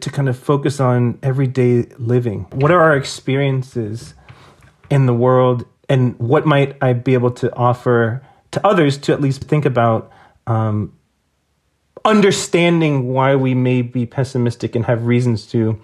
to 0.00 0.10
kind 0.10 0.28
of 0.28 0.38
focus 0.38 0.80
on 0.80 1.18
everyday 1.22 1.82
living? 1.98 2.46
What 2.52 2.70
are 2.70 2.80
our 2.80 2.96
experiences 2.96 4.14
in 4.90 5.06
the 5.06 5.14
world? 5.14 5.66
And 5.88 6.18
what 6.18 6.46
might 6.46 6.76
I 6.82 6.94
be 6.94 7.14
able 7.14 7.30
to 7.32 7.54
offer 7.54 8.22
to 8.52 8.66
others 8.66 8.96
to 8.98 9.12
at 9.12 9.20
least 9.20 9.44
think 9.44 9.66
about 9.66 10.10
um, 10.46 10.96
understanding 12.04 13.08
why 13.08 13.36
we 13.36 13.54
may 13.54 13.82
be 13.82 14.06
pessimistic 14.06 14.74
and 14.74 14.86
have 14.86 15.06
reasons 15.06 15.46
to, 15.48 15.78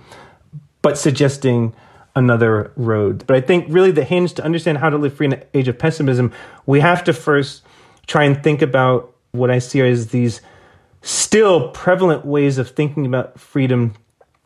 but 0.82 0.98
suggesting 0.98 1.74
another 2.14 2.72
road. 2.76 3.24
But 3.26 3.36
I 3.36 3.40
think 3.40 3.66
really 3.68 3.90
the 3.90 4.04
hinge 4.04 4.34
to 4.34 4.44
understand 4.44 4.78
how 4.78 4.90
to 4.90 4.98
live 4.98 5.14
free 5.14 5.26
in 5.26 5.32
an 5.34 5.44
age 5.54 5.68
of 5.68 5.78
pessimism, 5.78 6.32
we 6.66 6.80
have 6.80 7.04
to 7.04 7.12
first 7.12 7.62
try 8.06 8.24
and 8.24 8.42
think 8.42 8.60
about 8.60 9.14
what 9.30 9.50
I 9.50 9.58
see 9.58 9.80
as 9.80 10.08
these 10.08 10.40
still 11.00 11.70
prevalent 11.70 12.24
ways 12.24 12.58
of 12.58 12.70
thinking 12.70 13.06
about 13.06 13.40
freedom 13.40 13.94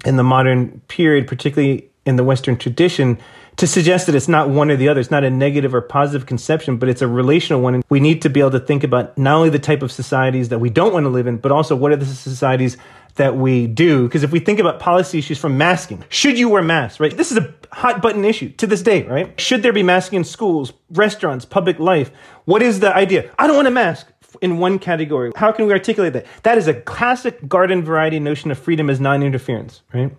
in 0.04 0.16
the 0.16 0.22
modern 0.22 0.80
period, 0.88 1.26
particularly 1.26 1.90
in 2.04 2.16
the 2.16 2.24
Western 2.24 2.56
tradition, 2.56 3.18
to 3.56 3.66
suggest 3.66 4.06
that 4.06 4.14
it's 4.14 4.28
not 4.28 4.48
one 4.48 4.70
or 4.70 4.76
the 4.76 4.88
other. 4.88 5.00
It's 5.00 5.10
not 5.10 5.24
a 5.24 5.30
negative 5.30 5.74
or 5.74 5.80
positive 5.80 6.26
conception, 6.26 6.76
but 6.76 6.88
it's 6.88 7.02
a 7.02 7.08
relational 7.08 7.62
one. 7.62 7.74
And 7.74 7.84
we 7.88 8.00
need 8.00 8.22
to 8.22 8.30
be 8.30 8.40
able 8.40 8.52
to 8.52 8.60
think 8.60 8.84
about 8.84 9.16
not 9.18 9.36
only 9.36 9.50
the 9.50 9.58
type 9.58 9.82
of 9.82 9.90
societies 9.90 10.50
that 10.50 10.58
we 10.58 10.70
don't 10.70 10.92
want 10.92 11.04
to 11.04 11.10
live 11.10 11.26
in, 11.26 11.38
but 11.38 11.50
also 11.50 11.74
what 11.74 11.90
are 11.90 11.96
the 11.96 12.06
societies 12.06 12.76
that 13.16 13.36
we 13.36 13.66
do. 13.66 14.04
Because 14.04 14.22
if 14.22 14.30
we 14.30 14.40
think 14.40 14.58
about 14.58 14.78
policy 14.78 15.18
issues 15.18 15.38
from 15.38 15.58
masking, 15.58 16.04
should 16.08 16.38
you 16.38 16.48
wear 16.48 16.62
masks, 16.62 17.00
right? 17.00 17.14
This 17.16 17.32
is 17.32 17.38
a 17.38 17.54
hot 17.72 18.00
button 18.00 18.24
issue 18.24 18.50
to 18.52 18.66
this 18.66 18.82
day, 18.82 19.02
right? 19.04 19.38
Should 19.40 19.62
there 19.62 19.72
be 19.72 19.82
masking 19.82 20.18
in 20.18 20.24
schools, 20.24 20.72
restaurants, 20.90 21.44
public 21.44 21.78
life? 21.78 22.10
What 22.44 22.62
is 22.62 22.80
the 22.80 22.94
idea? 22.94 23.30
I 23.38 23.46
don't 23.46 23.56
want 23.56 23.68
a 23.68 23.72
mask 23.72 24.06
in 24.40 24.58
one 24.58 24.78
category. 24.78 25.32
How 25.36 25.52
can 25.52 25.66
we 25.66 25.72
articulate 25.72 26.12
that? 26.12 26.26
That 26.42 26.58
is 26.58 26.68
a 26.68 26.74
classic 26.74 27.48
garden 27.48 27.82
variety 27.82 28.18
notion 28.18 28.50
of 28.50 28.58
freedom 28.58 28.90
as 28.90 29.00
non 29.00 29.22
interference, 29.22 29.82
right? 29.92 30.14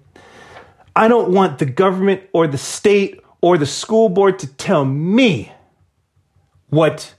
I 0.95 1.07
don't 1.07 1.31
want 1.31 1.59
the 1.59 1.65
government 1.65 2.23
or 2.33 2.47
the 2.47 2.57
state 2.57 3.21
or 3.41 3.57
the 3.57 3.67
school 3.67 4.09
board 4.09 4.39
to 4.39 4.47
tell 4.47 4.83
me 4.83 5.51
what 6.69 7.13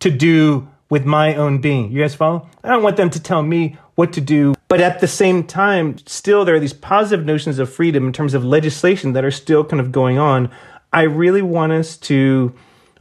to 0.00 0.10
do 0.10 0.68
with 0.90 1.04
my 1.04 1.36
own 1.36 1.58
being. 1.58 1.92
You 1.92 2.02
guys 2.02 2.14
follow? 2.14 2.48
I 2.64 2.68
don't 2.68 2.82
want 2.82 2.96
them 2.96 3.10
to 3.10 3.20
tell 3.20 3.42
me 3.42 3.78
what 3.94 4.12
to 4.14 4.20
do. 4.20 4.54
But 4.72 4.80
at 4.80 5.00
the 5.00 5.06
same 5.06 5.44
time, 5.44 5.98
still 6.06 6.46
there 6.46 6.54
are 6.54 6.58
these 6.58 6.72
positive 6.72 7.26
notions 7.26 7.58
of 7.58 7.70
freedom 7.70 8.06
in 8.06 8.12
terms 8.14 8.32
of 8.32 8.42
legislation 8.42 9.12
that 9.12 9.22
are 9.22 9.30
still 9.30 9.64
kind 9.64 9.80
of 9.80 9.92
going 9.92 10.18
on. 10.18 10.50
I 10.94 11.02
really 11.02 11.42
want 11.42 11.72
us 11.72 11.98
to, 12.08 12.54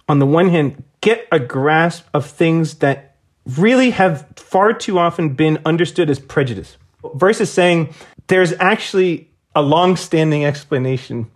on 0.10 0.20
the 0.20 0.26
one 0.26 0.50
hand, 0.50 0.84
get 1.00 1.26
a 1.32 1.40
grasp 1.40 2.06
of 2.14 2.26
things 2.26 2.80
that 2.80 3.16
really 3.46 3.92
have 3.92 4.28
far 4.36 4.74
too 4.74 5.00
often 5.00 5.34
been 5.34 5.60
understood 5.64 6.10
as 6.10 6.20
prejudice 6.20 6.76
versus 7.14 7.50
saying 7.50 7.94
there's 8.28 8.52
actually 8.60 9.30
a 9.56 9.62
long 9.62 9.96
standing 9.96 10.44
explanation 10.44 11.32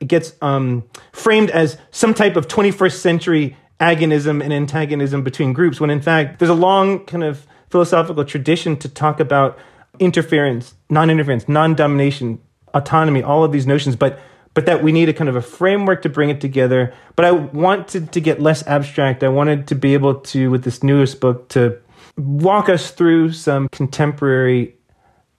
it 0.00 0.06
gets 0.06 0.32
um, 0.42 0.84
framed 1.10 1.50
as 1.50 1.76
some 1.90 2.14
type 2.14 2.36
of 2.36 2.46
21st 2.46 3.00
century 3.00 3.56
agonism 3.80 4.44
and 4.44 4.52
antagonism 4.52 5.24
between 5.24 5.52
groups, 5.52 5.80
when 5.80 5.90
in 5.90 6.00
fact, 6.00 6.38
there's 6.38 6.50
a 6.50 6.54
long 6.54 7.04
kind 7.04 7.24
of 7.24 7.48
philosophical 7.68 8.24
tradition 8.24 8.76
to 8.76 8.88
talk 8.88 9.18
about 9.18 9.58
interference, 9.98 10.74
non 10.90 11.10
interference, 11.10 11.48
non 11.48 11.74
domination, 11.74 12.40
autonomy, 12.74 13.22
all 13.22 13.44
of 13.44 13.52
these 13.52 13.66
notions, 13.66 13.96
but 13.96 14.18
but 14.54 14.66
that 14.66 14.82
we 14.82 14.92
need 14.92 15.08
a 15.08 15.14
kind 15.14 15.30
of 15.30 15.36
a 15.36 15.42
framework 15.42 16.02
to 16.02 16.08
bring 16.08 16.28
it 16.28 16.40
together. 16.40 16.92
But 17.16 17.24
I 17.24 17.30
wanted 17.30 18.12
to 18.12 18.20
get 18.20 18.40
less 18.40 18.66
abstract. 18.66 19.22
I 19.22 19.28
wanted 19.28 19.66
to 19.68 19.74
be 19.74 19.94
able 19.94 20.16
to, 20.16 20.50
with 20.50 20.64
this 20.64 20.82
newest 20.82 21.20
book, 21.20 21.48
to 21.50 21.78
walk 22.18 22.68
us 22.68 22.90
through 22.90 23.32
some 23.32 23.68
contemporary 23.70 24.76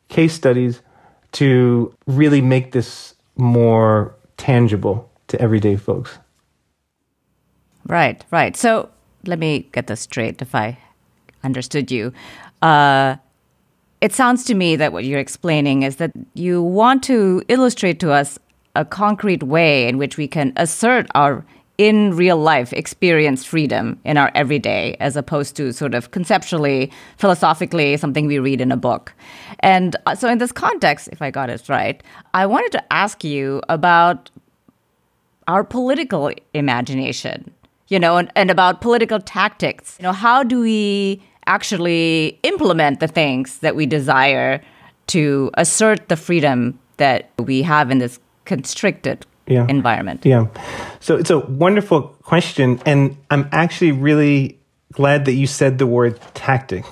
case 0.09 0.33
studies 0.33 0.81
to 1.33 1.93
really 2.07 2.41
make 2.41 2.71
this 2.71 3.13
more 3.35 4.15
tangible 4.37 5.11
to 5.27 5.39
everyday 5.39 5.75
folks. 5.75 6.17
Right, 7.85 8.23
right. 8.31 8.55
So 8.55 8.89
let 9.25 9.39
me 9.39 9.69
get 9.71 9.87
this 9.87 10.01
straight 10.01 10.41
if 10.41 10.55
I 10.55 10.77
understood 11.43 11.91
you. 11.91 12.13
Uh, 12.61 13.17
it 14.03 14.11
sounds 14.11 14.43
to 14.43 14.53
me 14.53 14.75
that 14.75 14.91
what 14.91 15.05
you're 15.05 15.17
explaining 15.17 15.83
is 15.83 15.95
that 15.95 16.11
you 16.33 16.61
want 16.61 17.03
to 17.03 17.41
illustrate 17.47 18.01
to 18.01 18.11
us 18.11 18.37
a 18.75 18.83
concrete 18.83 19.43
way 19.43 19.87
in 19.87 19.97
which 19.97 20.17
we 20.17 20.27
can 20.27 20.51
assert 20.57 21.07
our 21.15 21.45
in 21.77 22.13
real 22.13 22.35
life 22.35 22.73
experience 22.73 23.45
freedom 23.45 23.97
in 24.03 24.17
our 24.17 24.29
everyday 24.35 24.97
as 24.99 25.15
opposed 25.15 25.55
to 25.55 25.71
sort 25.71 25.95
of 25.95 26.11
conceptually 26.11 26.91
philosophically 27.15 27.95
something 27.95 28.27
we 28.27 28.39
read 28.39 28.59
in 28.59 28.73
a 28.73 28.77
book. 28.77 29.13
And 29.61 29.95
uh, 30.05 30.15
so 30.15 30.27
in 30.29 30.37
this 30.37 30.51
context 30.51 31.07
if 31.13 31.21
i 31.21 31.31
got 31.31 31.49
it 31.49 31.69
right 31.69 32.03
i 32.33 32.45
wanted 32.45 32.73
to 32.73 32.93
ask 32.93 33.23
you 33.23 33.61
about 33.69 34.29
our 35.47 35.63
political 35.63 36.29
imagination 36.53 37.53
you 37.87 37.99
know 37.99 38.17
and, 38.17 38.29
and 38.35 38.51
about 38.51 38.81
political 38.81 39.19
tactics. 39.19 39.97
You 39.99 40.03
know 40.03 40.11
how 40.11 40.43
do 40.43 40.59
we 40.59 41.21
actually 41.47 42.39
implement 42.43 42.99
the 42.99 43.07
things 43.07 43.59
that 43.59 43.75
we 43.75 43.85
desire 43.85 44.61
to 45.07 45.51
assert 45.55 46.09
the 46.09 46.15
freedom 46.15 46.79
that 46.97 47.31
we 47.39 47.61
have 47.61 47.91
in 47.91 47.97
this 47.97 48.19
constricted 48.45 49.25
yeah. 49.47 49.65
environment? 49.67 50.25
Yeah. 50.25 50.47
So 50.99 51.17
it's 51.17 51.29
a 51.29 51.39
wonderful 51.39 52.01
question. 52.23 52.81
And 52.85 53.17
I'm 53.29 53.49
actually 53.51 53.91
really 53.91 54.59
glad 54.93 55.25
that 55.25 55.33
you 55.33 55.47
said 55.47 55.77
the 55.77 55.87
word 55.87 56.19
tactic. 56.33 56.85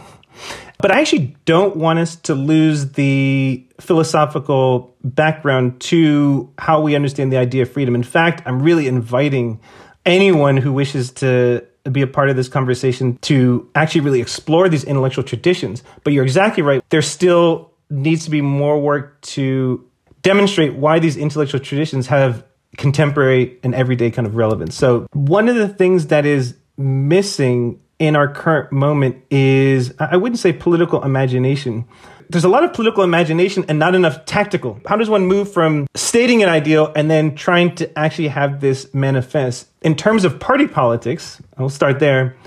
But 0.79 0.91
I 0.91 0.99
actually 0.99 1.35
don't 1.45 1.75
want 1.75 1.99
us 1.99 2.15
to 2.17 2.33
lose 2.33 2.93
the 2.93 3.63
philosophical 3.79 4.95
background 5.03 5.79
to 5.81 6.51
how 6.57 6.81
we 6.81 6.95
understand 6.95 7.31
the 7.31 7.37
idea 7.37 7.61
of 7.61 7.71
freedom. 7.71 7.93
In 7.93 8.03
fact, 8.03 8.41
I'm 8.47 8.63
really 8.63 8.87
inviting 8.87 9.59
anyone 10.05 10.57
who 10.57 10.73
wishes 10.73 11.11
to 11.11 11.63
be 11.89 12.01
a 12.01 12.07
part 12.07 12.29
of 12.29 12.35
this 12.35 12.47
conversation 12.47 13.17
to 13.21 13.69
actually 13.75 14.01
really 14.01 14.21
explore 14.21 14.69
these 14.69 14.83
intellectual 14.83 15.23
traditions. 15.23 15.83
But 16.03 16.13
you're 16.13 16.23
exactly 16.23 16.63
right. 16.63 16.83
There 16.89 17.01
still 17.01 17.71
needs 17.89 18.25
to 18.25 18.29
be 18.29 18.41
more 18.41 18.79
work 18.79 19.19
to 19.21 19.85
demonstrate 20.21 20.75
why 20.75 20.99
these 20.99 21.17
intellectual 21.17 21.59
traditions 21.59 22.07
have 22.07 22.45
contemporary 22.77 23.59
and 23.63 23.75
everyday 23.75 24.11
kind 24.11 24.27
of 24.27 24.35
relevance. 24.35 24.75
So, 24.75 25.07
one 25.13 25.49
of 25.49 25.55
the 25.55 25.67
things 25.67 26.07
that 26.07 26.25
is 26.25 26.55
missing 26.77 27.79
in 27.99 28.15
our 28.15 28.27
current 28.27 28.71
moment 28.71 29.23
is, 29.29 29.93
I 29.99 30.17
wouldn't 30.17 30.39
say 30.39 30.53
political 30.53 31.03
imagination. 31.03 31.85
There's 32.31 32.45
a 32.45 32.49
lot 32.49 32.63
of 32.63 32.71
political 32.71 33.03
imagination 33.03 33.65
and 33.67 33.77
not 33.77 33.93
enough 33.93 34.23
tactical. 34.23 34.79
How 34.85 34.95
does 34.95 35.09
one 35.09 35.25
move 35.25 35.51
from 35.51 35.85
stating 35.95 36.41
an 36.41 36.47
ideal 36.47 36.89
and 36.95 37.11
then 37.11 37.35
trying 37.35 37.75
to 37.75 37.99
actually 37.99 38.29
have 38.29 38.61
this 38.61 38.93
manifest? 38.93 39.67
In 39.81 39.95
terms 39.95 40.23
of 40.23 40.39
party 40.39 40.65
politics, 40.65 41.41
I'll 41.57 41.67
start 41.67 41.99
there. 41.99 42.37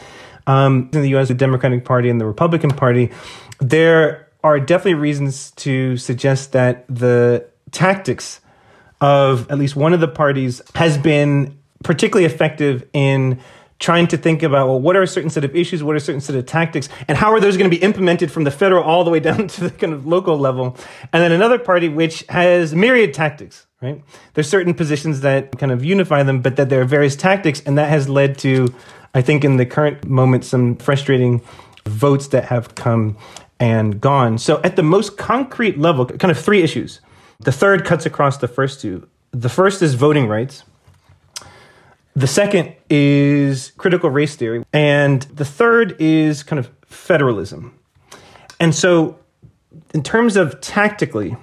Um, 0.46 0.88
in 0.94 1.02
the 1.02 1.14
US, 1.16 1.28
the 1.28 1.34
Democratic 1.34 1.84
Party 1.84 2.08
and 2.08 2.18
the 2.18 2.24
Republican 2.24 2.70
Party, 2.70 3.10
there 3.60 4.30
are 4.42 4.58
definitely 4.58 4.94
reasons 4.94 5.50
to 5.52 5.98
suggest 5.98 6.52
that 6.52 6.86
the 6.88 7.46
tactics 7.70 8.40
of 9.02 9.50
at 9.50 9.58
least 9.58 9.76
one 9.76 9.92
of 9.92 10.00
the 10.00 10.08
parties 10.08 10.62
has 10.76 10.96
been 10.96 11.58
particularly 11.82 12.24
effective 12.24 12.88
in 12.94 13.38
trying 13.78 14.06
to 14.08 14.16
think 14.16 14.42
about 14.42 14.68
well 14.68 14.80
what 14.80 14.96
are 14.96 15.02
a 15.02 15.06
certain 15.06 15.30
set 15.30 15.44
of 15.44 15.54
issues? 15.54 15.82
What 15.82 15.92
are 15.92 15.96
a 15.96 16.00
certain 16.00 16.20
set 16.20 16.36
of 16.36 16.46
tactics? 16.46 16.88
And 17.08 17.18
how 17.18 17.32
are 17.32 17.40
those 17.40 17.56
going 17.56 17.70
to 17.70 17.76
be 17.76 17.82
implemented 17.82 18.30
from 18.30 18.44
the 18.44 18.50
federal 18.50 18.82
all 18.82 19.04
the 19.04 19.10
way 19.10 19.20
down 19.20 19.48
to 19.54 19.60
the 19.62 19.70
kind 19.70 19.92
of 19.92 20.06
local 20.06 20.38
level? 20.38 20.76
And 21.12 21.22
then 21.22 21.32
another 21.32 21.58
party 21.58 21.88
which 21.88 22.24
has 22.28 22.74
myriad 22.74 23.14
tactics 23.14 23.66
right? 23.82 24.02
There's 24.32 24.48
certain 24.48 24.72
positions 24.72 25.20
that 25.20 25.58
kind 25.58 25.70
of 25.70 25.84
unify 25.84 26.22
them 26.22 26.40
but 26.40 26.56
that 26.56 26.70
there 26.70 26.80
are 26.80 26.86
various 26.86 27.16
tactics 27.16 27.60
and 27.66 27.76
that 27.76 27.90
has 27.90 28.08
led 28.08 28.38
to 28.38 28.74
i 29.12 29.20
think 29.20 29.44
in 29.44 29.58
the 29.58 29.66
current 29.66 30.06
moment 30.06 30.44
some 30.44 30.76
frustrating 30.76 31.42
votes 31.86 32.28
that 32.28 32.46
have 32.46 32.74
come 32.74 33.16
and 33.60 34.00
gone. 34.00 34.38
So 34.38 34.60
at 34.62 34.76
the 34.76 34.82
most 34.82 35.16
concrete 35.16 35.78
level 35.78 36.06
kind 36.06 36.30
of 36.30 36.38
three 36.38 36.62
issues. 36.62 37.00
The 37.40 37.52
third 37.52 37.84
cuts 37.84 38.06
across 38.06 38.38
the 38.38 38.48
first 38.48 38.80
two. 38.80 39.08
The 39.32 39.48
first 39.48 39.82
is 39.82 39.94
voting 39.94 40.28
rights. 40.28 40.64
The 42.16 42.26
second 42.26 42.74
is 42.88 43.72
critical 43.76 44.08
race 44.08 44.36
theory. 44.36 44.64
And 44.72 45.22
the 45.22 45.44
third 45.44 45.96
is 46.00 46.42
kind 46.42 46.58
of 46.58 46.70
federalism. 46.86 47.78
And 48.60 48.74
so, 48.74 49.18
in 49.92 50.02
terms 50.02 50.36
of 50.36 50.60
tactically, 50.60 51.36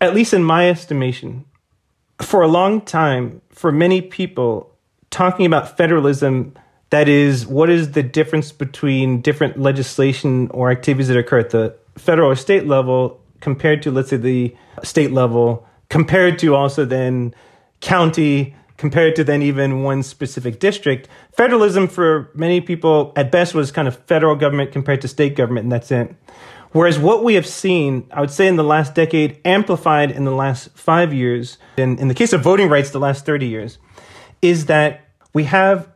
at 0.00 0.14
least 0.14 0.34
in 0.34 0.44
my 0.44 0.68
estimation, 0.68 1.46
for 2.20 2.42
a 2.42 2.48
long 2.48 2.82
time, 2.82 3.40
for 3.50 3.72
many 3.72 4.02
people, 4.02 4.76
talking 5.10 5.46
about 5.46 5.76
federalism, 5.76 6.54
that 6.90 7.08
is, 7.08 7.46
what 7.46 7.70
is 7.70 7.92
the 7.92 8.02
difference 8.02 8.52
between 8.52 9.22
different 9.22 9.58
legislation 9.58 10.48
or 10.50 10.70
activities 10.70 11.08
that 11.08 11.16
occur 11.16 11.38
at 11.38 11.50
the 11.50 11.74
federal 11.96 12.30
or 12.30 12.36
state 12.36 12.66
level 12.66 13.20
compared 13.40 13.82
to, 13.82 13.90
let's 13.90 14.10
say, 14.10 14.16
the 14.18 14.54
state 14.82 15.12
level, 15.12 15.66
compared 15.88 16.38
to 16.40 16.54
also 16.54 16.84
then 16.84 17.34
county, 17.80 18.54
compared 18.82 19.14
to 19.14 19.22
then 19.22 19.42
even 19.42 19.84
one 19.84 20.02
specific 20.02 20.58
district. 20.58 21.08
Federalism 21.36 21.86
for 21.86 22.32
many 22.34 22.60
people 22.60 23.12
at 23.14 23.30
best 23.30 23.54
was 23.54 23.70
kind 23.70 23.86
of 23.86 23.94
federal 24.06 24.34
government 24.34 24.72
compared 24.72 25.00
to 25.00 25.06
state 25.06 25.36
government, 25.36 25.62
and 25.62 25.70
that's 25.70 25.92
it. 25.92 26.12
Whereas 26.72 26.98
what 26.98 27.22
we 27.22 27.34
have 27.34 27.46
seen, 27.46 28.08
I 28.10 28.20
would 28.20 28.32
say 28.32 28.48
in 28.48 28.56
the 28.56 28.64
last 28.64 28.96
decade, 28.96 29.40
amplified 29.44 30.10
in 30.10 30.24
the 30.24 30.32
last 30.32 30.76
five 30.76 31.14
years, 31.14 31.58
in, 31.76 31.96
in 32.00 32.08
the 32.08 32.14
case 32.14 32.32
of 32.32 32.42
voting 32.42 32.68
rights, 32.68 32.90
the 32.90 32.98
last 32.98 33.24
30 33.24 33.46
years, 33.46 33.78
is 34.42 34.66
that 34.66 35.08
we 35.32 35.44
have 35.44 35.88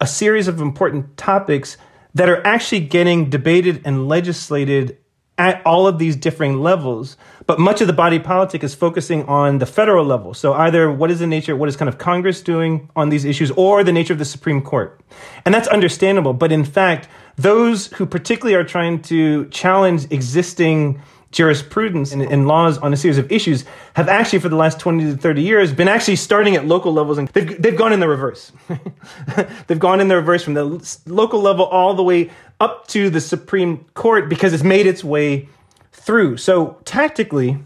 a 0.00 0.06
series 0.08 0.48
of 0.48 0.60
important 0.60 1.16
topics 1.16 1.76
that 2.14 2.28
are 2.28 2.44
actually 2.44 2.80
getting 2.80 3.30
debated 3.30 3.80
and 3.84 4.08
legislated 4.08 4.98
at 5.38 5.64
all 5.64 5.86
of 5.86 5.98
these 5.98 6.16
differing 6.16 6.60
levels. 6.60 7.16
But 7.46 7.58
much 7.58 7.80
of 7.80 7.86
the 7.86 7.92
body 7.92 8.18
politic 8.18 8.62
is 8.62 8.74
focusing 8.74 9.24
on 9.24 9.58
the 9.58 9.66
federal 9.66 10.04
level. 10.04 10.34
So 10.34 10.52
either 10.52 10.92
what 10.92 11.10
is 11.10 11.20
the 11.20 11.26
nature, 11.26 11.56
what 11.56 11.68
is 11.68 11.76
kind 11.76 11.88
of 11.88 11.96
Congress 11.96 12.42
doing 12.42 12.90
on 12.94 13.08
these 13.08 13.24
issues, 13.24 13.50
or 13.52 13.82
the 13.84 13.92
nature 13.92 14.12
of 14.12 14.18
the 14.18 14.24
Supreme 14.24 14.60
Court. 14.60 15.00
And 15.44 15.54
that's 15.54 15.68
understandable. 15.68 16.34
But 16.34 16.52
in 16.52 16.64
fact, 16.64 17.08
those 17.36 17.86
who 17.94 18.04
particularly 18.04 18.54
are 18.54 18.64
trying 18.64 19.00
to 19.02 19.46
challenge 19.46 20.06
existing 20.10 21.00
jurisprudence 21.30 22.12
and, 22.12 22.22
and, 22.22 22.48
laws 22.48 22.78
on 22.78 22.92
a 22.92 22.96
series 22.96 23.18
of 23.18 23.30
issues 23.30 23.64
have 23.94 24.08
actually 24.08 24.38
for 24.38 24.48
the 24.48 24.56
last 24.56 24.80
20 24.80 25.12
to 25.12 25.16
30 25.16 25.42
years 25.42 25.72
been 25.74 25.88
actually 25.88 26.16
starting 26.16 26.56
at 26.56 26.64
local 26.64 26.92
levels 26.92 27.18
and 27.18 27.28
they've, 27.28 27.60
they've 27.60 27.76
gone 27.76 27.92
in 27.92 28.00
the 28.00 28.08
reverse 28.08 28.50
they've 29.66 29.78
gone 29.78 30.00
in 30.00 30.08
the 30.08 30.16
reverse 30.16 30.42
from 30.42 30.54
the 30.54 30.64
local 31.04 31.42
level 31.42 31.66
all 31.66 31.92
the 31.92 32.02
way 32.02 32.30
up 32.60 32.86
to 32.88 33.10
the 33.10 33.20
supreme 33.20 33.84
court 33.94 34.28
because 34.28 34.52
it's 34.52 34.62
made 34.62 34.86
its 34.86 35.04
way 35.04 35.48
through 35.92 36.36
so 36.36 36.78
tactically 36.84 37.58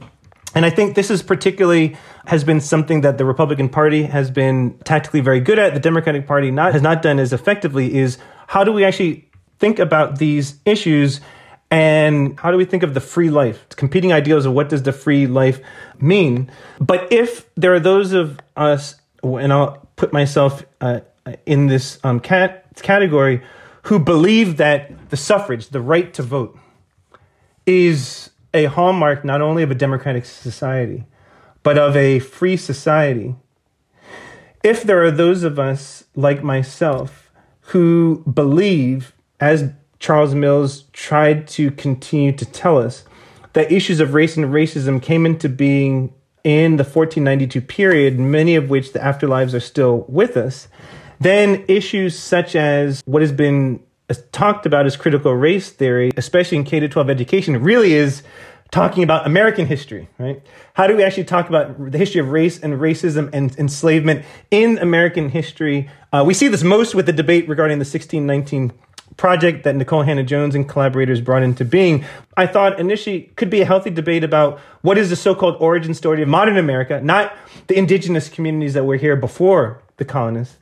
and 0.54 0.64
i 0.66 0.70
think 0.70 0.94
this 0.94 1.10
is 1.10 1.22
particularly 1.22 1.96
has 2.26 2.44
been 2.44 2.60
something 2.60 3.00
that 3.00 3.18
the 3.18 3.24
republican 3.24 3.68
party 3.68 4.04
has 4.04 4.30
been 4.30 4.76
tactically 4.84 5.20
very 5.20 5.40
good 5.40 5.58
at 5.58 5.74
the 5.74 5.80
democratic 5.80 6.26
party 6.26 6.50
not 6.50 6.72
has 6.72 6.82
not 6.82 7.02
done 7.02 7.18
as 7.18 7.32
effectively 7.32 7.94
is 7.94 8.18
how 8.46 8.64
do 8.64 8.72
we 8.72 8.84
actually 8.84 9.28
think 9.58 9.78
about 9.78 10.18
these 10.18 10.58
issues 10.66 11.20
and 11.72 12.38
how 12.38 12.50
do 12.50 12.58
we 12.58 12.66
think 12.66 12.82
of 12.82 12.92
the 12.92 13.00
free 13.00 13.30
life? 13.30 13.66
Competing 13.70 14.12
ideals 14.12 14.44
of 14.44 14.52
what 14.52 14.68
does 14.68 14.82
the 14.82 14.92
free 14.92 15.26
life 15.26 15.58
mean? 15.98 16.50
But 16.78 17.10
if 17.10 17.48
there 17.54 17.72
are 17.72 17.80
those 17.80 18.12
of 18.12 18.38
us, 18.58 18.96
and 19.22 19.50
I'll 19.50 19.88
put 19.96 20.12
myself 20.12 20.66
uh, 20.82 21.00
in 21.46 21.68
this 21.68 21.98
um, 22.04 22.20
cat- 22.20 22.66
category, 22.82 23.40
who 23.82 23.98
believe 23.98 24.56
that 24.56 25.10
the 25.10 25.16
suffrage, 25.16 25.68
the 25.68 25.80
right 25.80 26.12
to 26.14 26.22
vote, 26.22 26.58
is 27.66 28.30
a 28.54 28.64
hallmark 28.64 29.24
not 29.24 29.40
only 29.40 29.62
of 29.62 29.70
a 29.70 29.74
democratic 29.74 30.24
society, 30.24 31.04
but 31.62 31.78
of 31.78 31.96
a 31.96 32.18
free 32.18 32.56
society. 32.56 33.34
If 34.62 34.82
there 34.82 35.02
are 35.04 35.10
those 35.10 35.42
of 35.42 35.58
us 35.58 36.04
like 36.14 36.42
myself 36.42 37.30
who 37.66 38.22
believe, 38.32 39.12
as 39.40 39.70
Charles 39.98 40.34
Mills 40.34 40.84
tried 40.92 41.46
to 41.48 41.70
continue 41.70 42.32
to 42.32 42.44
tell 42.44 42.78
us 42.78 43.04
that 43.52 43.70
issues 43.70 44.00
of 44.00 44.14
race 44.14 44.36
and 44.36 44.46
racism 44.46 45.02
came 45.02 45.26
into 45.26 45.48
being 45.48 46.12
in 46.44 46.76
the 46.76 46.84
1492 46.84 47.60
period, 47.60 48.18
many 48.18 48.56
of 48.56 48.68
which 48.68 48.92
the 48.92 48.98
afterlives 48.98 49.54
are 49.54 49.60
still 49.60 50.04
with 50.08 50.36
us, 50.36 50.68
then 51.22 51.64
issues 51.68 52.18
such 52.18 52.56
as 52.56 53.02
what 53.06 53.22
has 53.22 53.32
been 53.32 53.80
talked 54.32 54.66
about 54.66 54.86
as 54.86 54.96
critical 54.96 55.32
race 55.32 55.70
theory, 55.70 56.10
especially 56.16 56.58
in 56.58 56.64
K 56.64 56.86
12 56.86 57.10
education, 57.10 57.62
really 57.62 57.94
is 57.94 58.22
talking 58.70 59.02
about 59.02 59.26
American 59.26 59.66
history, 59.66 60.08
right? 60.18 60.42
How 60.74 60.86
do 60.86 60.96
we 60.96 61.04
actually 61.04 61.24
talk 61.24 61.48
about 61.48 61.92
the 61.92 61.98
history 61.98 62.20
of 62.20 62.28
race 62.30 62.58
and 62.58 62.74
racism 62.74 63.28
and 63.32 63.54
enslavement 63.58 64.24
in 64.50 64.78
American 64.78 65.28
history? 65.28 65.90
Uh, 66.12 66.24
we 66.26 66.32
see 66.32 66.48
this 66.48 66.62
most 66.62 66.94
with 66.94 67.06
the 67.06 67.12
debate 67.12 67.48
regarding 67.48 67.78
the 67.78 67.84
1619 67.84 68.72
project 69.18 69.64
that 69.64 69.74
Nikole 69.74 70.06
Hannah-Jones 70.06 70.54
and 70.54 70.66
collaborators 70.66 71.20
brought 71.20 71.42
into 71.42 71.66
being, 71.66 72.04
I 72.34 72.46
thought 72.46 72.80
initially 72.80 73.30
could 73.36 73.50
be 73.50 73.60
a 73.60 73.66
healthy 73.66 73.90
debate 73.90 74.24
about 74.24 74.58
what 74.80 74.96
is 74.96 75.10
the 75.10 75.16
so-called 75.16 75.56
origin 75.60 75.92
story 75.92 76.22
of 76.22 76.28
modern 76.28 76.56
America, 76.56 76.98
not 77.02 77.36
the 77.66 77.76
indigenous 77.76 78.30
communities 78.30 78.72
that 78.72 78.84
were 78.84 78.96
here 78.96 79.16
before 79.16 79.82
the 79.98 80.06
colonists. 80.06 80.56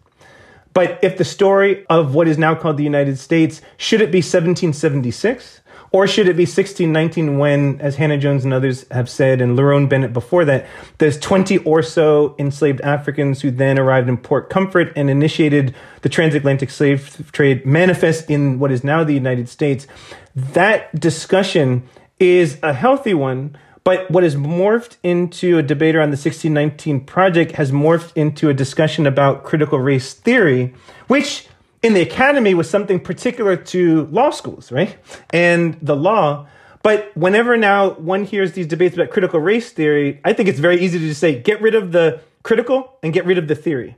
But 0.72 0.98
if 1.02 1.18
the 1.18 1.24
story 1.24 1.85
of 1.90 2.14
what 2.14 2.28
is 2.28 2.38
now 2.38 2.54
called 2.54 2.76
the 2.76 2.85
United 2.85 3.18
States, 3.18 3.61
should 3.76 4.00
it 4.00 4.12
be 4.12 4.18
1776? 4.18 5.61
Or 5.92 6.06
should 6.06 6.28
it 6.28 6.37
be 6.37 6.44
1619 6.44 7.38
when, 7.38 7.80
as 7.80 7.96
Hannah-Jones 7.96 8.44
and 8.44 8.54
others 8.54 8.87
have 8.92 9.11
said, 9.11 9.40
and 9.40 9.59
Lerone 9.59 9.88
Bennett 9.88 10.12
before 10.12 10.44
that, 10.44 10.68
there's 10.98 11.18
20 11.18 11.59
or 11.59 11.83
so 11.83 12.37
enslaved 12.38 12.80
Africans 12.83 13.42
who 13.42 13.50
then 13.50 13.76
arrived 13.76 14.09
in 14.09 14.16
Point 14.16 14.50
Comfort 14.50 14.92
and 14.94 15.11
initiated 15.11 15.74
the 16.02 16.09
transatlantic 16.09 16.70
slave 16.70 17.28
trade 17.33 17.66
manifest 17.66 18.30
in 18.30 18.61
what 18.61 18.70
is 18.70 18.85
now 18.85 19.02
the 19.02 19.14
United 19.14 19.48
States. 19.48 19.88
That 20.37 20.98
discussion 20.98 21.83
is 22.20 22.59
a 22.62 22.72
healthy 22.72 23.14
one, 23.14 23.56
but 23.90 24.09
what 24.09 24.22
has 24.22 24.37
morphed 24.37 24.98
into 25.03 25.59
a 25.59 25.64
debate 25.64 25.96
around 25.96 26.11
the 26.11 26.16
1619 26.16 27.00
project 27.07 27.50
has 27.53 27.72
morphed 27.72 28.12
into 28.14 28.48
a 28.48 28.55
discussion 28.55 29.05
about 29.05 29.42
critical 29.42 29.81
race 29.81 30.14
theory, 30.14 30.72
which 31.09 31.48
in 31.83 31.94
the 31.94 32.00
academy 32.00 32.55
was 32.55 32.70
something 32.70 33.00
particular 33.00 33.57
to 33.57 34.05
law 34.12 34.31
schools, 34.31 34.70
right? 34.70 34.96
And 35.31 35.76
the 35.83 35.96
law. 35.96 36.46
But 36.85 37.11
whenever 37.16 37.57
now 37.57 37.90
one 37.94 38.22
hears 38.22 38.53
these 38.53 38.68
debates 38.68 38.94
about 38.94 39.11
critical 39.11 39.40
race 39.40 39.72
theory, 39.72 40.20
I 40.24 40.35
think 40.35 40.48
it's 40.48 40.61
very 40.61 40.81
easy 40.81 41.00
to 41.00 41.09
just 41.09 41.18
say, 41.18 41.40
get 41.40 41.61
rid 41.61 41.74
of 41.74 41.90
the 41.90 42.20
critical 42.44 42.96
and 43.03 43.12
get 43.12 43.26
rid 43.26 43.38
of 43.38 43.48
the 43.48 43.57
theory. 43.57 43.96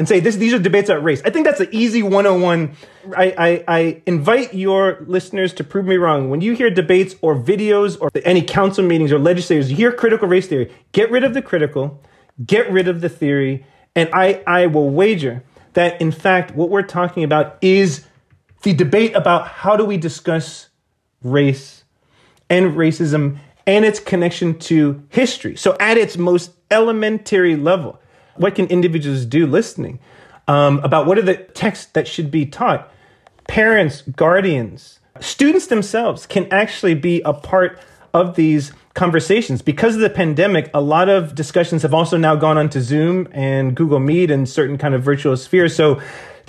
And 0.00 0.08
say 0.08 0.18
this, 0.18 0.36
these 0.36 0.54
are 0.54 0.58
debates 0.58 0.88
about 0.88 1.04
race. 1.04 1.20
I 1.26 1.30
think 1.30 1.44
that's 1.44 1.60
an 1.60 1.68
easy 1.72 2.02
101. 2.02 2.74
I, 3.14 3.34
I, 3.36 3.64
I 3.68 4.02
invite 4.06 4.54
your 4.54 5.04
listeners 5.06 5.52
to 5.52 5.62
prove 5.62 5.84
me 5.84 5.98
wrong. 5.98 6.30
When 6.30 6.40
you 6.40 6.54
hear 6.54 6.70
debates 6.70 7.16
or 7.20 7.36
videos 7.36 8.00
or 8.00 8.08
any 8.24 8.40
council 8.40 8.82
meetings 8.82 9.12
or 9.12 9.18
legislators, 9.18 9.70
you 9.70 9.76
hear 9.76 9.92
critical 9.92 10.26
race 10.26 10.46
theory, 10.46 10.72
get 10.92 11.10
rid 11.10 11.22
of 11.22 11.34
the 11.34 11.42
critical, 11.42 12.02
get 12.46 12.72
rid 12.72 12.88
of 12.88 13.02
the 13.02 13.10
theory, 13.10 13.66
and 13.94 14.08
I, 14.14 14.42
I 14.46 14.68
will 14.68 14.88
wager 14.88 15.44
that 15.74 16.00
in 16.00 16.12
fact 16.12 16.54
what 16.56 16.70
we're 16.70 16.80
talking 16.80 17.22
about 17.22 17.58
is 17.60 18.06
the 18.62 18.72
debate 18.72 19.14
about 19.14 19.48
how 19.48 19.76
do 19.76 19.84
we 19.84 19.98
discuss 19.98 20.70
race 21.22 21.84
and 22.48 22.72
racism 22.72 23.36
and 23.66 23.84
its 23.84 24.00
connection 24.00 24.58
to 24.60 25.02
history. 25.10 25.56
So 25.56 25.76
at 25.78 25.98
its 25.98 26.16
most 26.16 26.52
elementary 26.70 27.54
level, 27.56 27.99
what 28.40 28.54
can 28.54 28.66
individuals 28.66 29.26
do 29.26 29.46
listening 29.46 29.98
um, 30.48 30.78
about 30.80 31.06
what 31.06 31.18
are 31.18 31.22
the 31.22 31.36
texts 31.36 31.86
that 31.92 32.08
should 32.08 32.30
be 32.30 32.46
taught? 32.46 32.90
Parents, 33.46 34.02
guardians, 34.02 34.98
students 35.20 35.66
themselves 35.66 36.26
can 36.26 36.50
actually 36.50 36.94
be 36.94 37.20
a 37.22 37.34
part 37.34 37.78
of 38.14 38.36
these 38.36 38.72
conversations. 38.94 39.62
Because 39.62 39.94
of 39.94 40.00
the 40.00 40.10
pandemic, 40.10 40.70
a 40.72 40.80
lot 40.80 41.08
of 41.08 41.34
discussions 41.34 41.82
have 41.82 41.94
also 41.94 42.16
now 42.16 42.34
gone 42.34 42.56
onto 42.56 42.80
Zoom 42.80 43.28
and 43.32 43.76
Google 43.76 44.00
Meet 44.00 44.30
and 44.30 44.48
certain 44.48 44.78
kind 44.78 44.94
of 44.94 45.02
virtual 45.02 45.36
spheres. 45.36 45.76
So 45.76 46.00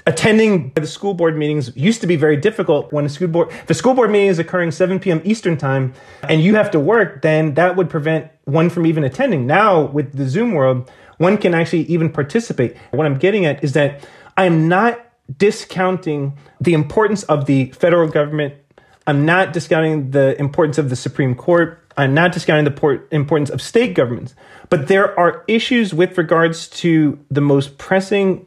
attending 0.08 0.71
the 0.73 0.88
school 0.88 1.13
board 1.13 1.38
meetings 1.38 1.75
used 1.75 2.01
to 2.01 2.08
be 2.08 2.15
very 2.15 2.38
difficult 2.38 2.91
when 2.91 3.06
a 3.06 3.10
school 3.10 3.27
board 3.27 3.51
a 3.69 3.73
school 3.73 3.93
board 3.93 4.10
meeting 4.10 4.30
is 4.30 4.39
occurring 4.39 4.71
7 4.71 4.99
p.m 4.99 5.21
eastern 5.23 5.58
time 5.58 5.93
and 6.23 6.41
you 6.41 6.56
have 6.56 6.71
to 6.71 6.80
work 6.80 7.21
then 7.21 7.54
that 7.54 7.75
would 7.75 7.88
prevent 7.88 8.32
one 8.45 8.71
from 8.71 8.88
even 8.88 9.04
attending 9.04 9.45
now 9.45 9.82
with 9.82 10.17
the 10.17 10.27
zoom 10.27 10.54
world 10.54 10.89
one 11.21 11.38
can 11.38 11.53
actually 11.53 11.84
even 11.84 12.10
participate. 12.10 12.75
What 12.91 13.05
i'm 13.05 13.17
getting 13.17 13.45
at 13.45 13.63
is 13.63 13.73
that 13.73 14.05
i'm 14.36 14.67
not 14.67 14.99
discounting 15.38 16.38
the 16.60 16.73
importance 16.73 17.23
of 17.23 17.45
the 17.45 17.71
federal 17.71 18.07
government. 18.07 18.55
I'm 19.07 19.25
not 19.25 19.53
discounting 19.53 20.12
the 20.12 20.39
importance 20.39 20.77
of 20.77 20.89
the 20.89 20.95
supreme 20.95 21.36
court. 21.36 21.79
I'm 21.97 22.13
not 22.13 22.31
discounting 22.31 22.65
the 22.65 22.71
port- 22.71 23.07
importance 23.12 23.49
of 23.49 23.62
state 23.62 23.93
governments, 23.93 24.36
but 24.69 24.88
there 24.88 25.17
are 25.19 25.43
issues 25.47 25.93
with 25.93 26.17
regards 26.17 26.69
to 26.81 27.19
the 27.29 27.41
most 27.41 27.77
pressing 27.77 28.45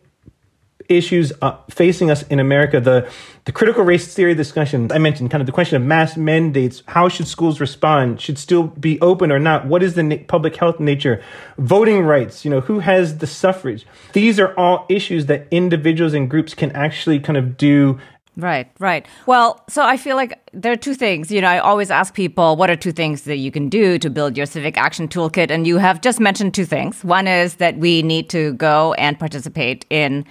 issues 0.89 1.33
uh, 1.43 1.57
facing 1.71 2.11
us 2.11 2.23
in 2.25 2.41
America. 2.41 2.81
The 2.81 3.11
the 3.45 3.53
critical 3.53 3.85
race 3.85 4.13
theory 4.15 4.35
discussion 4.35 4.91
I 4.91 4.99
mentioned, 4.99 5.31
kind 5.31 5.43
of 5.43 5.47
the 5.47 5.53
question 5.53 5.77
of 5.77 5.83
mass 5.83 6.17
mandates. 6.17 6.83
How 6.87 7.09
should 7.09 7.29
schools 7.29 7.61
respond? 7.61 8.21
Should 8.21 8.39
still 8.39 8.65
be 8.65 8.99
open 9.01 9.31
or 9.31 9.39
not? 9.39 9.67
What 9.67 9.83
is 9.83 9.95
the 9.95 10.03
na- 10.03 10.17
public 10.27 10.57
health 10.57 10.81
nature? 10.81 11.23
Voting 11.59 12.05
rights. 12.05 12.45
You 12.45 12.51
know, 12.51 12.61
who 12.61 12.79
has 12.79 13.19
the 13.19 13.27
suffrage? 13.27 13.87
These 14.15 14.41
are 14.41 14.55
all 14.59 14.87
issues 14.89 15.27
that 15.27 15.47
individuals 15.51 16.15
and 16.15 16.31
groups 16.31 16.55
can 16.55 16.73
actually 16.73 17.21
kind 17.21 17.37
of 17.37 17.57
do 17.57 17.99
Right, 18.37 18.69
right. 18.81 19.07
Well, 19.27 19.63
so 19.69 19.85
I 19.85 19.97
feel 19.97 20.17
like 20.17 20.41
there 20.53 20.73
are 20.73 20.77
two 20.77 20.95
things. 20.95 21.31
You 21.31 21.41
know, 21.41 21.47
I 21.47 21.59
always 21.59 21.89
ask 21.91 22.15
people, 22.15 22.57
what 22.57 22.69
are 22.69 22.75
two 22.75 22.91
things 22.91 23.23
that 23.23 23.37
you 23.37 23.53
can 23.53 23.69
do 23.69 23.97
to 23.99 24.11
build 24.11 24.37
your 24.37 24.47
civic 24.47 24.77
action 24.77 25.07
toolkit? 25.07 25.51
And 25.51 25.69
you 25.69 25.79
have 25.79 26.01
just 26.01 26.19
mentioned 26.19 26.53
two 26.53 26.65
things. 26.65 27.05
One 27.05 27.29
is 27.29 27.57
that 27.57 27.77
we 27.77 28.03
need 28.03 28.29
to 28.31 28.55
go 28.55 28.93
and 28.95 29.17
participate 29.17 29.87
in 29.89 30.25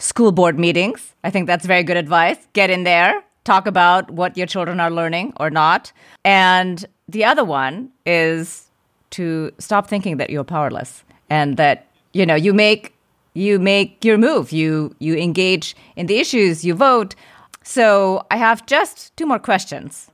school 0.00 0.32
board 0.32 0.58
meetings. 0.58 1.14
I 1.22 1.30
think 1.30 1.46
that's 1.46 1.66
very 1.66 1.84
good 1.84 1.96
advice. 1.96 2.38
Get 2.52 2.70
in 2.70 2.84
there, 2.84 3.22
talk 3.44 3.66
about 3.66 4.10
what 4.10 4.36
your 4.36 4.46
children 4.46 4.80
are 4.80 4.90
learning 4.90 5.34
or 5.38 5.50
not. 5.50 5.92
And 6.24 6.84
the 7.08 7.24
other 7.24 7.44
one 7.44 7.90
is 8.06 8.66
to 9.10 9.52
stop 9.58 9.88
thinking 9.88 10.16
that 10.16 10.30
you're 10.30 10.44
powerless 10.44 11.04
and 11.28 11.56
that, 11.56 11.86
you 12.12 12.26
know, 12.26 12.34
you 12.34 12.52
make 12.52 12.94
you 13.34 13.58
make 13.60 14.04
your 14.04 14.18
move 14.18 14.50
you 14.50 14.94
you 14.98 15.16
engage 15.16 15.76
in 15.94 16.06
the 16.06 16.18
issues 16.18 16.64
you 16.64 16.74
vote 16.74 17.14
so 17.62 18.26
i 18.30 18.36
have 18.36 18.66
just 18.66 19.16
two 19.16 19.24
more 19.24 19.38
questions 19.38 20.10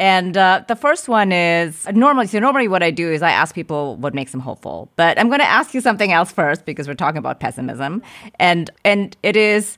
and 0.00 0.36
uh, 0.36 0.64
the 0.66 0.74
first 0.74 1.08
one 1.08 1.30
is 1.30 1.86
normally 1.92 2.26
so 2.26 2.38
normally 2.40 2.66
what 2.66 2.82
i 2.82 2.90
do 2.90 3.12
is 3.12 3.22
i 3.22 3.30
ask 3.30 3.54
people 3.54 3.96
what 3.96 4.14
makes 4.14 4.32
them 4.32 4.40
hopeful 4.40 4.90
but 4.96 5.18
i'm 5.18 5.28
going 5.28 5.40
to 5.40 5.50
ask 5.58 5.74
you 5.74 5.80
something 5.80 6.10
else 6.10 6.32
first 6.32 6.64
because 6.64 6.88
we're 6.88 6.94
talking 6.94 7.18
about 7.18 7.38
pessimism 7.38 8.02
and 8.38 8.70
and 8.84 9.16
it 9.22 9.36
is 9.36 9.76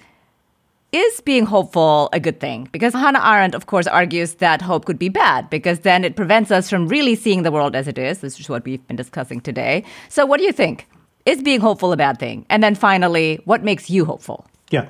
is 0.92 1.22
being 1.22 1.46
hopeful 1.46 2.11
a 2.12 2.20
good 2.20 2.38
thing? 2.38 2.68
Because 2.70 2.92
Hannah 2.92 3.22
Arendt, 3.24 3.54
of 3.54 3.64
course, 3.66 3.87
argues 3.87 4.35
that 4.35 4.61
hope 4.61 4.85
could 4.85 4.98
be 4.98 5.08
bad 5.08 5.48
because 5.48 5.80
then 5.80 6.04
it 6.04 6.16
prevents 6.16 6.50
us 6.50 6.68
from 6.68 6.87
really 6.87 7.14
seeing 7.14 7.42
the 7.44 7.50
world 7.50 7.74
as 7.74 7.88
it 7.88 7.96
is. 7.96 8.18
This 8.18 8.38
is 8.38 8.48
what 8.48 8.64
we've 8.66 8.87
been 8.87 8.96
discussing 8.96 9.40
today. 9.40 9.85
So, 10.11 10.26
what 10.26 10.37
do 10.37 10.44
you 10.44 10.52
think? 10.52 10.87
Is 11.24 11.40
being 11.40 11.61
hopeful 11.61 11.92
a 11.92 11.96
bad 11.96 12.18
thing? 12.18 12.44
And 12.50 12.62
then 12.62 12.74
finally, 12.74 13.40
what 13.44 13.64
makes 13.64 13.88
you 13.88 14.04
hopeful? 14.04 14.44
Yeah. 14.70 14.88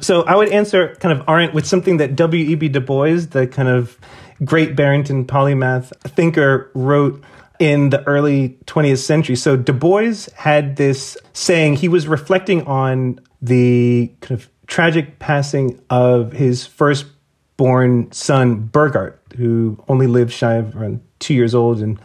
So 0.00 0.22
I 0.22 0.36
would 0.36 0.50
answer 0.50 0.94
kind 1.00 1.18
of 1.18 1.26
Arendt 1.28 1.54
with 1.54 1.66
something 1.66 1.96
that 1.96 2.14
W.E.B. 2.16 2.68
Du 2.68 2.80
Bois, 2.80 3.20
the 3.30 3.46
kind 3.46 3.68
of 3.68 3.98
great 4.44 4.76
Barrington 4.76 5.24
polymath 5.24 5.92
thinker, 6.02 6.70
wrote 6.74 7.22
in 7.58 7.90
the 7.90 8.02
early 8.08 8.58
20th 8.66 8.98
century. 8.98 9.36
So 9.36 9.56
Du 9.56 9.72
Bois 9.72 10.26
had 10.34 10.76
this 10.76 11.16
saying, 11.32 11.76
he 11.76 11.88
was 11.88 12.08
reflecting 12.08 12.66
on 12.66 13.20
the 13.40 14.12
kind 14.20 14.40
of 14.40 14.48
tragic 14.66 15.18
passing 15.18 15.80
of 15.90 16.32
his 16.32 16.66
firstborn 16.66 18.10
son, 18.10 18.66
Burghardt, 18.66 19.20
who 19.36 19.82
only 19.88 20.06
lived 20.06 20.32
shy 20.32 20.54
of 20.54 20.76
around 20.76 21.00
two 21.20 21.34
years 21.34 21.54
old. 21.54 21.80
And, 21.80 22.00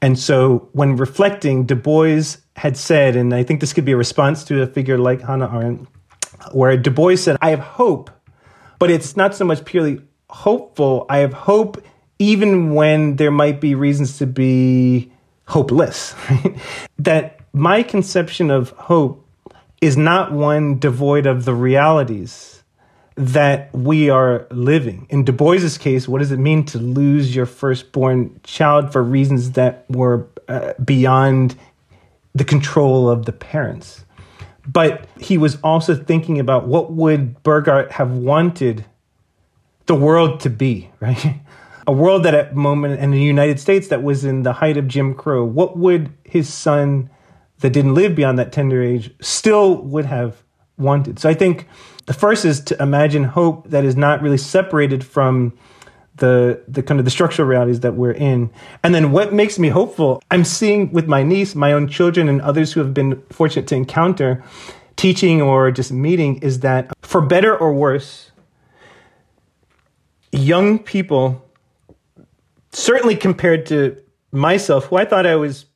and 0.00 0.18
so 0.18 0.68
when 0.72 0.96
reflecting, 0.96 1.66
Du 1.66 1.74
Bois 1.74 2.36
had 2.56 2.76
said, 2.76 3.16
and 3.16 3.34
I 3.34 3.42
think 3.42 3.60
this 3.60 3.72
could 3.72 3.84
be 3.84 3.92
a 3.92 3.96
response 3.96 4.44
to 4.44 4.62
a 4.62 4.66
figure 4.66 4.96
like 4.96 5.20
Hannah 5.20 5.52
Arendt, 5.52 5.88
where 6.52 6.76
Du 6.76 6.90
Bois 6.90 7.16
said, 7.16 7.36
I 7.42 7.50
have 7.50 7.60
hope, 7.60 8.10
but 8.78 8.90
it's 8.90 9.16
not 9.16 9.34
so 9.34 9.44
much 9.44 9.64
purely 9.64 10.00
hopeful. 10.30 11.06
I 11.08 11.18
have 11.18 11.32
hope 11.32 11.82
even 12.18 12.74
when 12.74 13.16
there 13.16 13.30
might 13.30 13.60
be 13.60 13.74
reasons 13.74 14.18
to 14.18 14.26
be 14.26 15.12
hopeless. 15.46 16.14
That 16.98 17.40
my 17.52 17.82
conception 17.82 18.50
of 18.50 18.70
hope 18.70 19.26
is 19.80 19.96
not 19.96 20.32
one 20.32 20.78
devoid 20.78 21.26
of 21.26 21.44
the 21.44 21.54
realities 21.54 22.62
that 23.16 23.72
we 23.74 24.08
are 24.10 24.46
living. 24.50 25.06
In 25.10 25.24
Du 25.24 25.32
Bois's 25.32 25.76
case, 25.76 26.08
what 26.08 26.18
does 26.18 26.32
it 26.32 26.38
mean 26.38 26.64
to 26.66 26.78
lose 26.78 27.34
your 27.34 27.46
firstborn 27.46 28.40
child 28.42 28.92
for 28.92 29.02
reasons 29.02 29.52
that 29.52 29.84
were 29.90 30.26
uh, 30.48 30.72
beyond 30.84 31.56
the 32.34 32.44
control 32.44 33.08
of 33.10 33.26
the 33.26 33.32
parents? 33.32 34.04
But 34.66 35.06
he 35.20 35.36
was 35.36 35.58
also 35.62 35.94
thinking 35.94 36.40
about 36.40 36.66
what 36.66 36.92
would 36.92 37.42
Burghardt 37.42 37.92
have 37.92 38.12
wanted 38.12 38.84
the 39.86 39.94
world 39.94 40.40
to 40.40 40.50
be, 40.50 40.90
right? 41.00 41.40
a 41.86 41.92
world 41.92 42.22
that 42.24 42.34
at 42.34 42.56
moment 42.56 42.98
in 43.00 43.10
the 43.10 43.20
United 43.20 43.60
States 43.60 43.88
that 43.88 44.02
was 44.02 44.24
in 44.24 44.42
the 44.42 44.52
height 44.52 44.76
of 44.76 44.88
Jim 44.88 45.14
Crow, 45.14 45.44
what 45.44 45.76
would 45.76 46.12
his 46.24 46.52
son 46.52 47.10
that 47.58 47.70
didn't 47.70 47.94
live 47.94 48.14
beyond 48.14 48.38
that 48.38 48.52
tender 48.52 48.82
age 48.82 49.14
still 49.20 49.76
would 49.82 50.06
have 50.06 50.42
wanted? 50.78 51.18
So 51.18 51.28
I 51.28 51.34
think 51.34 51.68
the 52.06 52.14
first 52.14 52.44
is 52.44 52.60
to 52.64 52.82
imagine 52.82 53.24
hope 53.24 53.68
that 53.70 53.84
is 53.84 53.96
not 53.96 54.22
really 54.22 54.38
separated 54.38 55.04
from 55.04 55.56
the 56.16 56.62
the 56.68 56.82
kind 56.82 57.00
of 57.00 57.04
the 57.04 57.10
structural 57.10 57.48
realities 57.48 57.80
that 57.80 57.94
we're 57.94 58.12
in. 58.12 58.50
And 58.82 58.94
then 58.94 59.10
what 59.10 59.32
makes 59.32 59.58
me 59.58 59.68
hopeful, 59.68 60.22
I'm 60.30 60.44
seeing 60.44 60.92
with 60.92 61.08
my 61.08 61.22
niece, 61.22 61.54
my 61.54 61.72
own 61.72 61.88
children 61.88 62.28
and 62.28 62.40
others 62.40 62.72
who 62.72 62.80
have 62.80 62.94
been 62.94 63.20
fortunate 63.30 63.66
to 63.68 63.74
encounter 63.74 64.42
teaching 64.96 65.42
or 65.42 65.72
just 65.72 65.90
meeting 65.90 66.38
is 66.38 66.60
that 66.60 66.92
for 67.02 67.20
better 67.20 67.56
or 67.56 67.74
worse, 67.74 68.30
young 70.34 70.78
people 70.78 71.44
certainly 72.72 73.16
compared 73.16 73.66
to 73.66 74.00
myself, 74.32 74.86
who 74.86 74.96
I 74.96 75.04
thought 75.04 75.26
I 75.26 75.36
was 75.36 75.66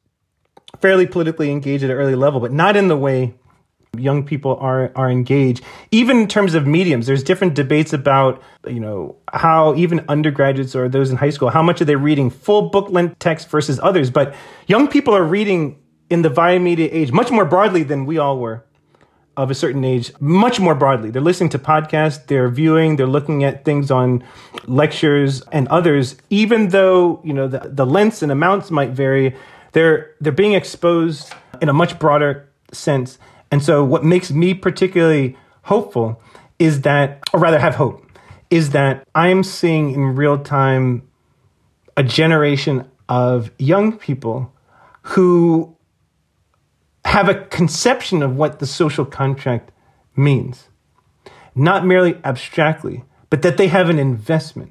fairly 0.80 1.06
politically 1.06 1.50
engaged 1.50 1.84
at 1.84 1.90
an 1.90 1.96
early 1.96 2.14
level, 2.14 2.40
but 2.40 2.52
not 2.52 2.76
in 2.76 2.88
the 2.88 2.96
way 2.96 3.34
young 3.96 4.24
people 4.24 4.56
are 4.60 4.92
are 4.94 5.10
engaged. 5.10 5.62
Even 5.90 6.18
in 6.18 6.28
terms 6.28 6.54
of 6.54 6.66
mediums, 6.66 7.06
there's 7.06 7.22
different 7.22 7.54
debates 7.54 7.92
about 7.92 8.42
you 8.66 8.80
know 8.80 9.16
how 9.32 9.74
even 9.76 10.04
undergraduates 10.08 10.74
or 10.74 10.88
those 10.88 11.10
in 11.10 11.16
high 11.16 11.30
school 11.30 11.50
how 11.50 11.62
much 11.62 11.80
are 11.80 11.84
they 11.84 11.96
reading 11.96 12.30
full 12.30 12.70
book 12.70 12.90
length 12.90 13.18
text 13.18 13.48
versus 13.48 13.80
others. 13.82 14.10
But 14.10 14.34
young 14.66 14.88
people 14.88 15.14
are 15.14 15.24
reading 15.24 15.80
in 16.10 16.22
the 16.22 16.30
via 16.30 16.58
media 16.58 16.88
age 16.90 17.12
much 17.12 17.30
more 17.30 17.44
broadly 17.44 17.82
than 17.82 18.06
we 18.06 18.18
all 18.18 18.38
were 18.38 18.64
of 19.38 19.52
a 19.52 19.54
certain 19.54 19.84
age 19.84 20.12
much 20.18 20.58
more 20.58 20.74
broadly. 20.74 21.10
They're 21.10 21.22
listening 21.22 21.50
to 21.50 21.60
podcasts, 21.60 22.26
they're 22.26 22.48
viewing, 22.48 22.96
they're 22.96 23.06
looking 23.06 23.44
at 23.44 23.64
things 23.64 23.88
on 23.88 24.24
lectures 24.66 25.42
and 25.52 25.68
others, 25.68 26.16
even 26.28 26.70
though, 26.70 27.20
you 27.22 27.32
know, 27.32 27.46
the, 27.46 27.60
the 27.60 27.86
lengths 27.86 28.20
and 28.20 28.32
amounts 28.32 28.72
might 28.72 28.90
vary, 28.90 29.36
they're 29.72 30.10
they're 30.20 30.32
being 30.32 30.54
exposed 30.54 31.32
in 31.62 31.68
a 31.68 31.72
much 31.72 32.00
broader 32.00 32.48
sense. 32.72 33.18
And 33.52 33.62
so 33.62 33.84
what 33.84 34.04
makes 34.04 34.32
me 34.32 34.54
particularly 34.54 35.38
hopeful 35.62 36.20
is 36.58 36.80
that 36.80 37.20
or 37.32 37.38
rather 37.38 37.60
have 37.60 37.76
hope 37.76 38.04
is 38.50 38.70
that 38.70 39.06
I'm 39.14 39.44
seeing 39.44 39.92
in 39.92 40.16
real 40.16 40.38
time 40.38 41.06
a 41.96 42.02
generation 42.02 42.90
of 43.08 43.52
young 43.58 43.96
people 43.96 44.52
who 45.02 45.76
have 47.08 47.30
a 47.30 47.34
conception 47.46 48.22
of 48.22 48.36
what 48.36 48.58
the 48.58 48.66
social 48.66 49.06
contract 49.06 49.72
means, 50.14 50.68
not 51.54 51.86
merely 51.86 52.20
abstractly, 52.22 53.02
but 53.30 53.40
that 53.40 53.56
they 53.56 53.68
have 53.68 53.88
an 53.88 53.98
investment. 53.98 54.70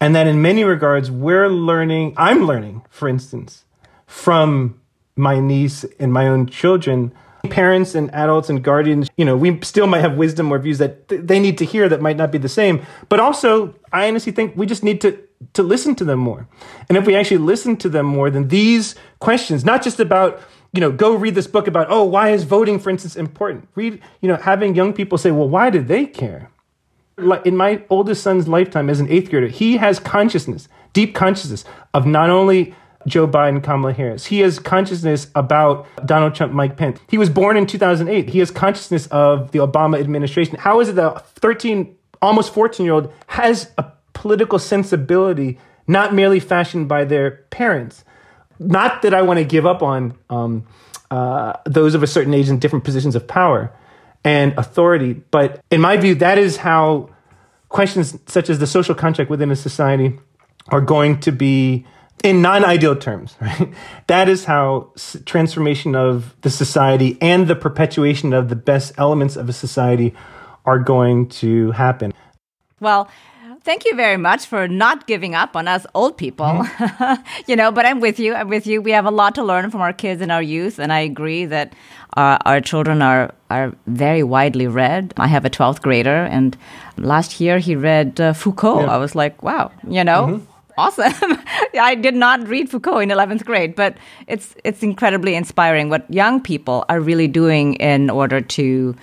And 0.00 0.16
that 0.16 0.26
in 0.26 0.40
many 0.40 0.64
regards, 0.64 1.10
we're 1.10 1.48
learning, 1.48 2.14
I'm 2.16 2.46
learning, 2.46 2.82
for 2.88 3.06
instance, 3.06 3.64
from 4.06 4.80
my 5.14 5.40
niece 5.40 5.84
and 6.00 6.10
my 6.10 6.26
own 6.26 6.46
children. 6.46 7.12
Parents 7.50 7.94
and 7.94 8.12
adults 8.14 8.48
and 8.48 8.64
guardians, 8.64 9.10
you 9.18 9.24
know, 9.26 9.36
we 9.36 9.60
still 9.62 9.86
might 9.86 10.00
have 10.00 10.16
wisdom 10.16 10.50
or 10.50 10.58
views 10.58 10.78
that 10.78 11.08
th- 11.08 11.20
they 11.22 11.38
need 11.38 11.58
to 11.58 11.66
hear 11.66 11.86
that 11.88 12.00
might 12.00 12.16
not 12.16 12.32
be 12.32 12.38
the 12.38 12.48
same. 12.48 12.80
But 13.10 13.20
also, 13.20 13.74
I 13.92 14.08
honestly 14.08 14.32
think 14.32 14.56
we 14.56 14.64
just 14.64 14.82
need 14.82 15.02
to 15.02 15.18
to 15.54 15.62
listen 15.62 15.94
to 15.96 16.04
them 16.04 16.20
more. 16.20 16.48
And 16.88 16.96
if 16.96 17.04
we 17.04 17.16
actually 17.16 17.38
listen 17.38 17.76
to 17.78 17.88
them 17.88 18.06
more, 18.06 18.30
then 18.30 18.48
these 18.48 18.94
questions, 19.18 19.64
not 19.64 19.82
just 19.82 19.98
about 19.98 20.40
you 20.72 20.80
know, 20.80 20.90
go 20.90 21.14
read 21.14 21.34
this 21.34 21.46
book 21.46 21.66
about, 21.66 21.88
oh, 21.90 22.04
why 22.04 22.30
is 22.30 22.44
voting, 22.44 22.78
for 22.78 22.90
instance, 22.90 23.14
important? 23.14 23.68
Read, 23.74 24.00
you 24.20 24.28
know, 24.28 24.36
having 24.36 24.74
young 24.74 24.92
people 24.92 25.18
say, 25.18 25.30
well, 25.30 25.48
why 25.48 25.70
do 25.70 25.80
they 25.82 26.06
care? 26.06 26.50
Like 27.18 27.44
in 27.44 27.56
my 27.56 27.82
oldest 27.90 28.22
son's 28.22 28.48
lifetime 28.48 28.88
as 28.88 28.98
an 28.98 29.08
eighth 29.10 29.30
grader, 29.30 29.48
he 29.48 29.76
has 29.76 30.00
consciousness, 30.00 30.68
deep 30.94 31.14
consciousness 31.14 31.64
of 31.92 32.06
not 32.06 32.30
only 32.30 32.74
Joe 33.06 33.28
Biden, 33.28 33.62
Kamala 33.62 33.92
Harris. 33.92 34.26
He 34.26 34.40
has 34.40 34.58
consciousness 34.58 35.28
about 35.34 35.86
Donald 36.06 36.34
Trump, 36.34 36.52
Mike 36.52 36.76
Pence. 36.76 37.00
He 37.08 37.18
was 37.18 37.28
born 37.28 37.56
in 37.56 37.66
2008. 37.66 38.30
He 38.30 38.38
has 38.38 38.50
consciousness 38.50 39.06
of 39.08 39.50
the 39.50 39.58
Obama 39.58 40.00
administration. 40.00 40.56
How 40.58 40.80
is 40.80 40.88
it 40.88 40.94
that 40.96 41.16
a 41.16 41.18
13, 41.20 41.94
almost 42.22 42.54
14 42.54 42.84
year 42.84 42.94
old 42.94 43.12
has 43.26 43.70
a 43.76 43.92
political 44.14 44.58
sensibility 44.58 45.58
not 45.86 46.14
merely 46.14 46.40
fashioned 46.40 46.88
by 46.88 47.04
their 47.04 47.30
parents? 47.50 48.04
Not 48.66 49.02
that 49.02 49.14
I 49.14 49.22
want 49.22 49.38
to 49.38 49.44
give 49.44 49.66
up 49.66 49.82
on 49.82 50.16
um, 50.30 50.66
uh, 51.10 51.54
those 51.64 51.94
of 51.94 52.02
a 52.02 52.06
certain 52.06 52.34
age 52.34 52.48
in 52.48 52.58
different 52.58 52.84
positions 52.84 53.14
of 53.14 53.26
power 53.26 53.72
and 54.24 54.56
authority, 54.56 55.14
but 55.30 55.60
in 55.70 55.80
my 55.80 55.96
view, 55.96 56.14
that 56.16 56.38
is 56.38 56.58
how 56.58 57.10
questions 57.68 58.18
such 58.26 58.50
as 58.50 58.58
the 58.58 58.66
social 58.66 58.94
contract 58.94 59.30
within 59.30 59.50
a 59.50 59.56
society 59.56 60.18
are 60.68 60.80
going 60.80 61.18
to 61.20 61.32
be 61.32 61.84
in 62.22 62.40
non-ideal 62.40 62.94
terms 62.94 63.34
right? 63.40 63.72
That 64.06 64.28
is 64.28 64.44
how 64.44 64.92
transformation 65.24 65.96
of 65.96 66.36
the 66.42 66.50
society 66.50 67.18
and 67.20 67.48
the 67.48 67.56
perpetuation 67.56 68.32
of 68.32 68.48
the 68.48 68.56
best 68.56 68.92
elements 68.96 69.36
of 69.36 69.48
a 69.48 69.52
society 69.52 70.14
are 70.64 70.78
going 70.78 71.28
to 71.28 71.72
happen. 71.72 72.12
Well 72.78 73.08
thank 73.64 73.84
you 73.84 73.94
very 73.94 74.16
much 74.16 74.46
for 74.46 74.68
not 74.68 75.06
giving 75.06 75.34
up 75.34 75.56
on 75.56 75.68
us 75.68 75.86
old 75.94 76.16
people. 76.16 76.46
Mm-hmm. 76.46 77.22
you 77.46 77.56
know, 77.56 77.72
but 77.72 77.86
I'm 77.86 78.00
with 78.00 78.18
you. 78.18 78.34
I'm 78.34 78.48
with 78.48 78.66
you. 78.66 78.82
We 78.82 78.90
have 78.92 79.06
a 79.06 79.10
lot 79.10 79.34
to 79.36 79.44
learn 79.44 79.70
from 79.70 79.80
our 79.80 79.92
kids 79.92 80.20
and 80.20 80.32
our 80.32 80.42
youth, 80.42 80.78
and 80.78 80.92
I 80.92 81.00
agree 81.00 81.44
that 81.46 81.74
our, 82.14 82.38
our 82.44 82.60
children 82.60 83.02
are 83.02 83.34
are 83.50 83.74
very 83.86 84.22
widely 84.22 84.66
read. 84.66 85.14
I 85.16 85.26
have 85.26 85.44
a 85.44 85.50
12th 85.50 85.82
grader, 85.82 86.24
and 86.24 86.56
last 86.96 87.40
year 87.40 87.58
he 87.58 87.76
read 87.76 88.20
uh, 88.20 88.32
Foucault. 88.32 88.82
Yeah. 88.82 88.94
I 88.94 88.96
was 88.96 89.14
like, 89.14 89.42
wow, 89.42 89.70
you 89.88 90.04
know. 90.04 90.26
Mm-hmm 90.26 90.44
awesome. 90.76 91.12
I 91.78 91.94
did 91.94 92.14
not 92.14 92.46
read 92.48 92.70
Foucault 92.70 92.98
in 92.98 93.10
11th 93.10 93.44
grade, 93.44 93.74
but 93.74 93.96
it's 94.26 94.54
it's 94.64 94.82
incredibly 94.82 95.34
inspiring 95.34 95.90
what 95.90 96.10
young 96.12 96.40
people 96.40 96.84
are 96.88 97.00
really 97.00 97.28
doing 97.28 97.74
in 97.74 98.10
order 98.10 98.40
to 98.40 98.96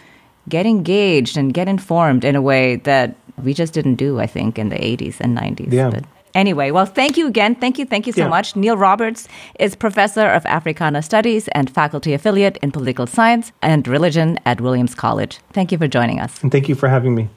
get 0.47 0.65
engaged 0.65 1.37
and 1.37 1.53
get 1.53 1.67
informed 1.67 2.25
in 2.25 2.35
a 2.35 2.41
way 2.41 2.77
that 2.77 3.15
we 3.43 3.53
just 3.53 3.73
didn't 3.73 3.95
do, 3.95 4.19
I 4.19 4.27
think, 4.27 4.59
in 4.59 4.69
the 4.69 4.75
80s 4.75 5.19
and 5.19 5.37
90s. 5.37 5.71
Yeah. 5.71 5.89
But 5.89 6.05
anyway, 6.33 6.71
well, 6.71 6.85
thank 6.85 7.17
you 7.17 7.27
again. 7.27 7.55
Thank 7.55 7.79
you. 7.79 7.85
Thank 7.85 8.07
you 8.07 8.13
so 8.13 8.23
yeah. 8.23 8.29
much. 8.29 8.55
Neil 8.55 8.77
Roberts 8.77 9.27
is 9.59 9.75
professor 9.75 10.27
of 10.27 10.45
Africana 10.45 11.01
Studies 11.01 11.47
and 11.49 11.69
faculty 11.69 12.13
affiliate 12.13 12.57
in 12.57 12.71
political 12.71 13.07
science 13.07 13.51
and 13.61 13.87
religion 13.87 14.39
at 14.45 14.61
Williams 14.61 14.95
College. 14.95 15.39
Thank 15.53 15.71
you 15.71 15.77
for 15.77 15.87
joining 15.87 16.19
us. 16.19 16.41
And 16.41 16.51
thank 16.51 16.69
you 16.69 16.75
for 16.75 16.89
having 16.89 17.15
me. 17.15 17.29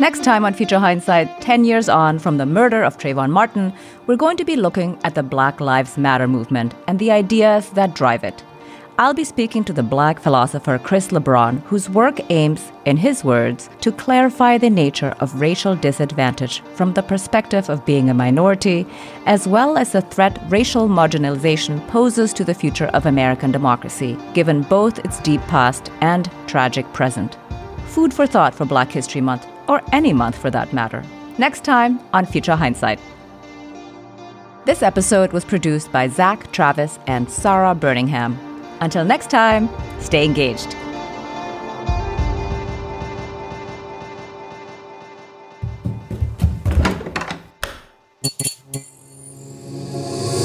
Next 0.00 0.24
time 0.24 0.44
on 0.44 0.52
Future 0.52 0.80
Hindsight, 0.80 1.40
10 1.42 1.64
years 1.64 1.88
on 1.88 2.18
from 2.18 2.36
the 2.36 2.44
murder 2.44 2.82
of 2.82 2.98
Trayvon 2.98 3.30
Martin, 3.30 3.72
we're 4.08 4.16
going 4.16 4.36
to 4.36 4.44
be 4.44 4.56
looking 4.56 4.98
at 5.04 5.14
the 5.14 5.22
Black 5.22 5.60
Lives 5.60 5.96
Matter 5.96 6.26
movement 6.26 6.74
and 6.88 6.98
the 6.98 7.12
ideas 7.12 7.70
that 7.70 7.94
drive 7.94 8.24
it. 8.24 8.42
I'll 8.98 9.14
be 9.14 9.24
speaking 9.24 9.64
to 9.64 9.72
the 9.72 9.82
black 9.82 10.20
philosopher 10.20 10.78
Chris 10.78 11.08
LeBron, 11.08 11.62
whose 11.62 11.88
work 11.88 12.20
aims, 12.30 12.70
in 12.84 12.98
his 12.98 13.24
words, 13.24 13.70
to 13.80 13.90
clarify 13.90 14.58
the 14.58 14.68
nature 14.68 15.16
of 15.20 15.40
racial 15.40 15.74
disadvantage 15.74 16.60
from 16.74 16.92
the 16.92 17.02
perspective 17.02 17.70
of 17.70 17.86
being 17.86 18.10
a 18.10 18.14
minority, 18.14 18.86
as 19.24 19.48
well 19.48 19.78
as 19.78 19.92
the 19.92 20.02
threat 20.02 20.38
racial 20.50 20.88
marginalization 20.88 21.86
poses 21.88 22.34
to 22.34 22.44
the 22.44 22.54
future 22.54 22.88
of 22.88 23.06
American 23.06 23.50
democracy, 23.50 24.18
given 24.34 24.60
both 24.60 24.98
its 24.98 25.20
deep 25.20 25.40
past 25.42 25.90
and 26.02 26.30
tragic 26.46 26.90
present. 26.92 27.38
Food 27.86 28.12
for 28.12 28.26
thought 28.26 28.54
for 28.54 28.66
Black 28.66 28.92
History 28.92 29.22
Month, 29.22 29.46
or 29.68 29.80
any 29.92 30.12
month 30.12 30.36
for 30.36 30.50
that 30.50 30.74
matter. 30.74 31.02
Next 31.38 31.64
time 31.64 31.98
on 32.12 32.26
Future 32.26 32.56
Hindsight. 32.56 33.00
This 34.66 34.82
episode 34.82 35.32
was 35.32 35.46
produced 35.46 35.90
by 35.90 36.08
Zach 36.08 36.52
Travis 36.52 36.98
and 37.06 37.28
Sarah 37.30 37.74
Birmingham. 37.74 38.51
Until 38.82 39.04
next 39.04 39.30
time, 39.30 39.68
stay 40.00 40.24
engaged. 40.24 40.72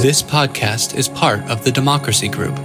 This 0.03 0.21
podcast 0.21 0.95
is 0.95 1.09
part 1.09 1.41
of 1.49 1.63
the 1.63 1.71
Democracy 1.71 2.27
Group 2.27 2.55